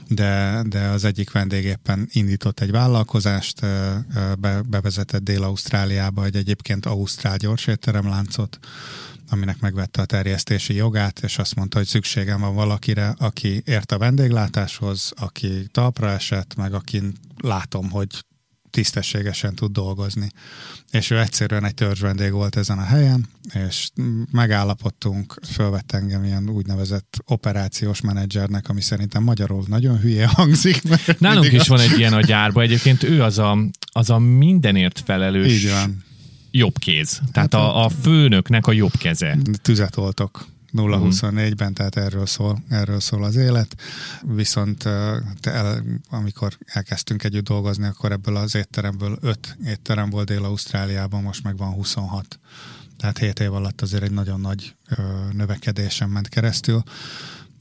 de, 0.08 0.62
de 0.68 0.88
az 0.88 1.04
egyik 1.04 1.32
vendég 1.32 1.64
éppen 1.64 2.08
indított 2.12 2.60
egy 2.60 2.70
vállalkozást, 2.70 3.60
be, 4.38 4.62
bevezetett 4.66 5.22
Dél-Ausztráliába 5.22 6.24
egy 6.24 6.36
egyébként 6.36 6.86
Ausztrál 6.86 7.36
gyorsétteremláncot, 7.36 8.58
aminek 9.30 9.60
megvette 9.60 10.02
a 10.02 10.04
terjesztési 10.04 10.74
jogát, 10.74 11.18
és 11.22 11.38
azt 11.38 11.54
mondta, 11.54 11.78
hogy 11.78 11.86
szükségem 11.86 12.40
van 12.40 12.54
valakire, 12.54 13.14
aki 13.18 13.62
ért 13.64 13.92
a 13.92 13.98
vendéglátáshoz, 13.98 15.12
aki 15.16 15.66
talpra 15.70 16.10
esett, 16.10 16.54
meg 16.54 16.74
akin 16.74 17.12
látom, 17.42 17.90
hogy 17.90 18.24
tisztességesen 18.74 19.54
tud 19.54 19.72
dolgozni. 19.72 20.28
És 20.90 21.10
ő 21.10 21.20
egyszerűen 21.20 21.64
egy 21.64 21.74
törzsvendég 21.74 22.32
volt 22.32 22.56
ezen 22.56 22.78
a 22.78 22.82
helyen, 22.82 23.26
és 23.68 23.88
megállapodtunk, 24.30 25.40
fölvett 25.50 25.92
engem 25.92 26.24
ilyen 26.24 26.48
úgynevezett 26.48 27.16
operációs 27.26 28.00
menedzsernek, 28.00 28.68
ami 28.68 28.80
szerintem 28.80 29.22
magyarul 29.22 29.64
nagyon 29.66 29.98
hülye 29.98 30.26
hangzik. 30.36 30.82
Nálunk 31.18 31.52
is 31.52 31.60
az... 31.60 31.68
van 31.68 31.80
egy 31.80 31.98
ilyen 31.98 32.12
a 32.12 32.20
gyárba, 32.20 32.62
egyébként 32.62 33.02
ő 33.02 33.22
az 33.22 33.38
a, 33.38 33.58
az 33.92 34.10
a 34.10 34.18
mindenért 34.18 35.02
felelős 35.04 35.52
Így 35.52 35.70
van. 35.70 36.04
jobb 36.50 36.78
kéz. 36.78 37.20
Tehát 37.32 37.54
hát 37.54 37.54
a, 37.54 37.84
a 37.84 37.88
főnöknek 37.88 38.66
a 38.66 38.72
jobb 38.72 38.96
keze. 38.96 39.38
Tüzet 39.62 39.94
voltok 39.94 40.46
0-24-ben, 40.74 41.74
tehát 41.74 41.96
erről 41.96 42.26
szól, 42.26 42.62
erről 42.68 43.00
szól 43.00 43.24
az 43.24 43.36
élet. 43.36 43.76
Viszont 44.22 44.78
te 45.40 45.52
el, 45.52 45.82
amikor 46.10 46.56
elkezdtünk 46.64 47.24
együtt 47.24 47.44
dolgozni, 47.44 47.86
akkor 47.86 48.12
ebből 48.12 48.36
az 48.36 48.54
étteremből 48.54 49.18
5 49.20 49.56
étterem 49.66 50.10
volt 50.10 50.26
Dél-Ausztráliában, 50.26 51.22
most 51.22 51.42
meg 51.42 51.56
van 51.56 51.72
26. 51.72 52.38
Tehát 52.96 53.18
7 53.18 53.40
év 53.40 53.52
alatt 53.52 53.80
azért 53.80 54.02
egy 54.02 54.12
nagyon 54.12 54.40
nagy 54.40 54.74
növekedésen 55.32 56.10
ment 56.10 56.28
keresztül 56.28 56.82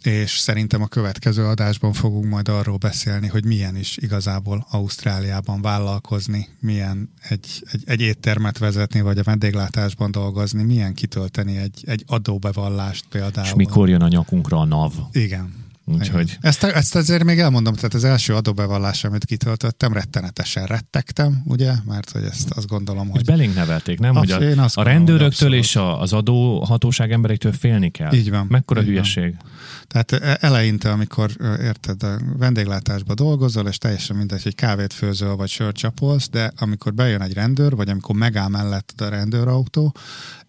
és 0.03 0.37
szerintem 0.37 0.81
a 0.81 0.87
következő 0.87 1.45
adásban 1.45 1.93
fogunk 1.93 2.25
majd 2.25 2.47
arról 2.47 2.77
beszélni, 2.77 3.27
hogy 3.27 3.45
milyen 3.45 3.75
is 3.75 3.97
igazából 3.97 4.67
Ausztráliában 4.69 5.61
vállalkozni, 5.61 6.47
milyen 6.59 7.09
egy, 7.29 7.63
egy, 7.71 7.83
egy 7.85 8.01
éttermet 8.01 8.57
vezetni, 8.57 9.01
vagy 9.01 9.17
a 9.17 9.23
vendéglátásban 9.23 10.11
dolgozni, 10.11 10.63
milyen 10.63 10.93
kitölteni 10.93 11.57
egy, 11.57 11.83
egy 11.87 12.03
adóbevallást 12.07 13.05
például. 13.09 13.47
És 13.47 13.53
mikor 13.53 13.89
jön 13.89 14.01
a 14.01 14.07
nyakunkra 14.07 14.57
a 14.57 14.65
NAV. 14.65 14.93
Igen. 15.11 15.63
Úgyhogy... 15.85 16.37
Ezt, 16.41 16.63
ezt 16.63 16.95
azért 16.95 17.23
még 17.23 17.39
elmondom, 17.39 17.73
tehát 17.73 17.93
az 17.93 18.03
első 18.03 18.35
adóbevallás, 18.35 19.03
amit 19.03 19.25
kitöltöttem, 19.25 19.93
rettenetesen 19.93 20.65
rettegtem, 20.65 21.41
ugye, 21.45 21.73
mert 21.85 22.11
hogy 22.11 22.23
ezt 22.23 22.51
azt 22.51 22.67
gondolom, 22.67 23.09
hogy... 23.09 23.19
És 23.19 23.25
belénk 23.25 23.55
nevelték, 23.55 23.99
nem? 23.99 24.15
Hogy 24.15 24.31
a, 24.31 24.67
a 24.73 24.83
rendőröktől 24.83 25.53
és 25.53 25.75
a, 25.75 26.01
az 26.01 26.13
adóhatóság 26.13 27.11
emberektől 27.11 27.51
félni 27.51 27.89
kell. 27.89 28.13
Így 28.13 28.29
van. 28.29 28.45
Mekkora 28.49 28.81
így 28.81 28.87
hülyeség. 28.87 29.35
Van. 29.41 29.51
Tehát 29.87 30.11
e, 30.11 30.37
eleinte, 30.47 30.91
amikor 30.91 31.31
érted, 31.61 32.03
a 32.03 32.19
vendéglátásba 32.37 33.13
dolgozol, 33.13 33.67
és 33.67 33.77
teljesen 33.77 34.15
mindegy, 34.15 34.43
hogy 34.43 34.55
kávét 34.55 34.93
főzöl, 34.93 35.35
vagy 35.35 35.49
sört 35.49 35.75
csapolsz, 35.75 36.29
de 36.29 36.51
amikor 36.57 36.93
bejön 36.93 37.21
egy 37.21 37.33
rendőr, 37.33 37.75
vagy 37.75 37.89
amikor 37.89 38.15
megáll 38.15 38.47
mellett 38.47 39.01
a 39.01 39.09
rendőrautó, 39.09 39.95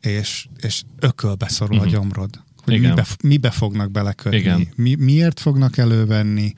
és, 0.01 0.47
és 0.57 0.83
ökölbe 0.99 1.49
szorul 1.49 1.77
uh-huh. 1.77 1.93
a 1.93 1.97
mhm. 1.97 2.01
gyomrod 2.01 2.43
hogy 2.65 2.75
Igen. 2.75 2.89
mibe, 2.89 3.07
mibe 3.23 3.51
fognak 3.51 3.91
belekötni, 3.91 4.39
Igen. 4.39 4.69
Mi, 4.75 4.95
miért 4.95 5.41
fognak 5.41 5.77
elővenni. 5.77 6.55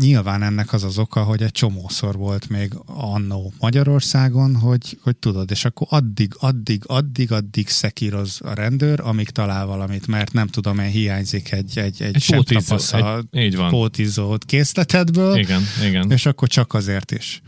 Nyilván 0.00 0.42
ennek 0.42 0.72
az 0.72 0.84
az 0.84 0.98
oka, 0.98 1.22
hogy 1.22 1.42
egy 1.42 1.52
csomószor 1.52 2.16
volt 2.16 2.48
még 2.48 2.72
annó 2.86 3.52
Magyarországon, 3.60 4.56
hogy, 4.56 4.98
hogy 5.02 5.16
tudod, 5.16 5.50
és 5.50 5.64
akkor 5.64 5.86
addig, 5.90 6.34
addig, 6.38 6.82
addig, 6.86 7.32
addig 7.32 7.68
szekíroz 7.68 8.40
a 8.44 8.54
rendőr, 8.54 9.00
amíg 9.00 9.30
talál 9.30 9.66
valamit, 9.66 10.06
mert 10.06 10.32
nem 10.32 10.46
tudom, 10.46 10.78
én 10.78 10.90
hiányzik 10.90 11.52
egy, 11.52 11.78
egy, 11.78 12.02
egy, 12.02 12.14
egy 12.14 12.34
pótizó, 12.34 12.76
egy, 13.30 13.56
pótizót 13.68 14.44
készletedből, 14.44 15.36
igen, 15.38 15.62
igen. 15.84 16.10
és 16.10 16.26
akkor 16.26 16.48
csak 16.48 16.74
azért 16.74 17.12
is. 17.12 17.42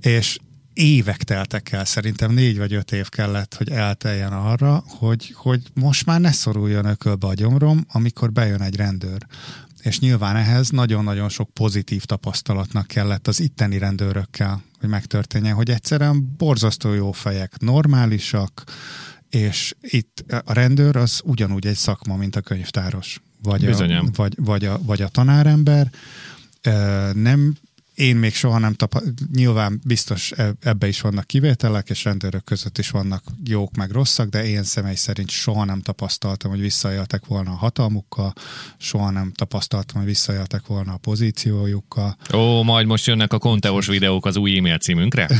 És 0.00 0.38
évek 0.74 1.22
teltek 1.22 1.72
el, 1.72 1.84
szerintem 1.84 2.32
négy 2.32 2.58
vagy 2.58 2.74
öt 2.74 2.92
év 2.92 3.08
kellett, 3.08 3.54
hogy 3.54 3.70
elteljen 3.70 4.32
arra, 4.32 4.84
hogy, 4.86 5.32
hogy 5.34 5.62
most 5.74 6.06
már 6.06 6.20
ne 6.20 6.32
szoruljon 6.32 6.84
ökölbe 6.84 7.26
a 7.26 7.34
gyomrom, 7.34 7.86
amikor 7.92 8.32
bejön 8.32 8.62
egy 8.62 8.76
rendőr. 8.76 9.26
És 9.82 9.98
nyilván 9.98 10.36
ehhez 10.36 10.68
nagyon-nagyon 10.68 11.28
sok 11.28 11.50
pozitív 11.50 12.04
tapasztalatnak 12.04 12.86
kellett 12.86 13.28
az 13.28 13.40
itteni 13.40 13.78
rendőrökkel, 13.78 14.62
hogy 14.80 14.88
megtörténjen, 14.88 15.54
hogy 15.54 15.70
egyszerűen 15.70 16.34
borzasztó 16.36 16.92
jó 16.92 17.12
fejek, 17.12 17.58
normálisak, 17.58 18.64
és 19.30 19.74
itt 19.80 20.24
a 20.44 20.52
rendőr 20.52 20.96
az 20.96 21.20
ugyanúgy 21.24 21.66
egy 21.66 21.76
szakma, 21.76 22.16
mint 22.16 22.36
a 22.36 22.40
könyvtáros, 22.40 23.20
vagy, 23.42 23.66
a, 23.66 24.04
vagy, 24.14 24.34
vagy, 24.36 24.64
a, 24.64 24.78
vagy 24.82 25.02
a 25.02 25.08
tanárember, 25.08 25.90
nem 27.12 27.54
én 27.94 28.16
még 28.16 28.34
soha 28.34 28.58
nem 28.58 28.74
tapasztaltam, 28.74 29.26
nyilván 29.34 29.80
biztos 29.86 30.32
e- 30.32 30.52
ebbe 30.60 30.88
is 30.88 31.00
vannak 31.00 31.26
kivételek, 31.26 31.90
és 31.90 32.04
rendőrök 32.04 32.44
között 32.44 32.78
is 32.78 32.90
vannak 32.90 33.24
jók 33.44 33.76
meg 33.76 33.90
rosszak, 33.90 34.28
de 34.28 34.44
én 34.44 34.62
személy 34.62 34.94
szerint 34.94 35.30
soha 35.30 35.64
nem 35.64 35.80
tapasztaltam, 35.80 36.50
hogy 36.50 36.60
visszaéltek 36.60 37.26
volna 37.26 37.50
a 37.50 37.54
hatalmukkal, 37.54 38.32
soha 38.78 39.10
nem 39.10 39.32
tapasztaltam, 39.34 39.96
hogy 39.96 40.10
visszaéltek 40.10 40.66
volna 40.66 40.92
a 40.92 40.96
pozíciójukkal. 40.96 42.16
Ó, 42.32 42.62
majd 42.62 42.86
most 42.86 43.06
jönnek 43.06 43.32
a 43.32 43.38
konteós 43.38 43.86
videók 43.86 44.26
az 44.26 44.36
új 44.36 44.58
e-mail 44.58 44.78
címünkre. 44.78 45.28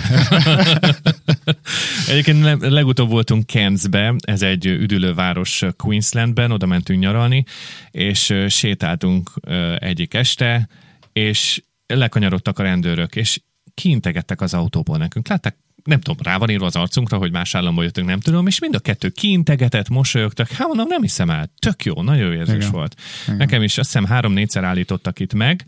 Egyébként 2.08 2.60
legutóbb 2.60 3.08
voltunk 3.08 3.48
Cairnsbe, 3.48 4.14
ez 4.18 4.42
egy 4.42 4.66
üdülőváros 4.66 5.64
Queenslandben, 5.76 6.50
oda 6.50 6.66
mentünk 6.66 7.00
nyaralni, 7.00 7.44
és 7.90 8.34
sétáltunk 8.48 9.30
egyik 9.78 10.14
este, 10.14 10.68
és 11.12 11.62
lekanyarodtak 11.96 12.58
a 12.58 12.62
rendőrök, 12.62 13.16
és 13.16 13.40
kiintegettek 13.74 14.40
az 14.40 14.54
autóból 14.54 14.96
nekünk. 14.98 15.28
Látták, 15.28 15.56
nem 15.84 16.00
tudom, 16.00 16.16
rá 16.22 16.38
van 16.38 16.50
írva 16.50 16.66
az 16.66 16.76
arcunkra, 16.76 17.18
hogy 17.18 17.32
más 17.32 17.54
államból 17.54 17.84
jöttünk, 17.84 18.08
nem 18.08 18.20
tudom, 18.20 18.46
és 18.46 18.58
mind 18.58 18.74
a 18.74 18.78
kettő 18.78 19.08
kiintegetett, 19.08 19.88
mosolyogtak. 19.88 20.48
Hát 20.48 20.66
mondom, 20.66 20.86
nem 20.88 21.02
hiszem 21.02 21.30
el, 21.30 21.52
tök 21.58 21.84
jó, 21.84 22.02
nagyon 22.02 22.32
érzés 22.32 22.54
Igen. 22.54 22.70
volt. 22.70 23.00
Igen. 23.24 23.36
Nekem 23.36 23.62
is 23.62 23.78
azt 23.78 23.92
hiszem 23.92 24.04
három-négyszer 24.04 24.64
állítottak 24.64 25.20
itt 25.20 25.34
meg. 25.34 25.64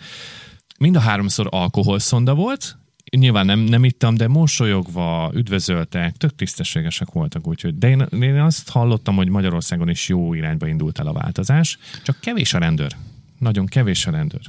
Mind 0.78 0.96
a 0.96 1.00
háromszor 1.00 1.46
alkoholszonda 1.50 2.34
volt, 2.34 2.78
nyilván 3.16 3.46
nem, 3.46 3.58
nem 3.58 3.84
ittam, 3.84 4.16
de 4.16 4.28
mosolyogva, 4.28 5.30
üdvözöltek, 5.34 6.16
tök 6.16 6.34
tisztességesek 6.34 7.10
voltak, 7.10 7.46
úgyhogy. 7.46 7.78
De 7.78 7.88
én, 7.88 8.06
én 8.20 8.40
azt 8.40 8.70
hallottam, 8.70 9.16
hogy 9.16 9.28
Magyarországon 9.28 9.88
is 9.88 10.08
jó 10.08 10.34
irányba 10.34 10.66
indult 10.66 10.98
el 10.98 11.06
a 11.06 11.12
változás, 11.12 11.78
csak 12.02 12.20
kevés 12.20 12.54
a 12.54 12.58
rendőr. 12.58 12.96
Nagyon 13.38 13.66
kevés 13.66 14.06
a 14.06 14.10
rendőr. 14.10 14.42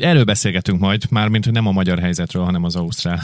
Erről 0.00 0.24
beszélgetünk 0.24 0.80
majd, 0.80 1.04
mármint, 1.10 1.44
hogy 1.44 1.52
nem 1.52 1.66
a 1.66 1.72
magyar 1.72 1.98
helyzetről, 1.98 2.44
hanem 2.44 2.64
az 2.64 2.76
ausztrál 2.76 3.20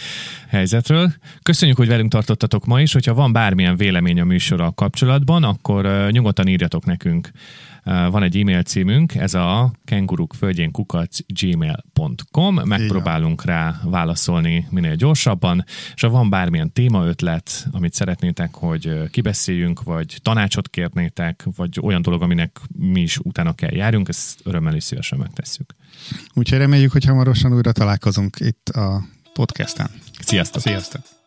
helyzetről. 0.48 1.12
Köszönjük, 1.42 1.76
hogy 1.76 1.88
velünk 1.88 2.10
tartottatok 2.10 2.66
ma 2.66 2.80
is. 2.80 2.92
Hogyha 2.92 3.14
van 3.14 3.32
bármilyen 3.32 3.76
vélemény 3.76 4.20
a 4.20 4.24
műsorral 4.24 4.72
kapcsolatban, 4.72 5.44
akkor 5.44 6.08
nyugodtan 6.10 6.48
írjatok 6.48 6.84
nekünk. 6.84 7.30
Van 7.88 8.22
egy 8.22 8.36
e-mail 8.36 8.62
címünk, 8.62 9.14
ez 9.14 9.34
a 9.34 9.72
kengurukföldjénkukac 9.84 11.18
gmail.com. 11.26 12.54
Megpróbálunk 12.54 13.44
rá 13.44 13.80
válaszolni 13.84 14.66
minél 14.70 14.94
gyorsabban, 14.94 15.64
és 15.94 16.02
ha 16.02 16.08
van 16.08 16.30
bármilyen 16.30 16.72
témaötlet, 16.72 17.66
amit 17.70 17.94
szeretnétek, 17.94 18.54
hogy 18.54 19.10
kibeszéljünk, 19.10 19.82
vagy 19.82 20.18
tanácsot 20.22 20.68
kérnétek, 20.68 21.44
vagy 21.56 21.78
olyan 21.82 22.02
dolog, 22.02 22.22
aminek 22.22 22.60
mi 22.76 23.00
is 23.00 23.18
utána 23.18 23.52
kell 23.52 23.72
járjunk, 23.72 24.08
ezt 24.08 24.40
örömmel 24.44 24.74
is 24.74 24.84
szívesen 24.84 25.18
megtesszük. 25.18 25.74
Úgyhogy 26.34 26.58
reméljük, 26.58 26.92
hogy 26.92 27.04
hamarosan 27.04 27.54
újra 27.54 27.72
találkozunk 27.72 28.36
itt 28.40 28.68
a 28.68 29.02
podcasten. 29.32 29.90
Sziasztok! 30.20 30.62
Sziasztok! 30.62 31.17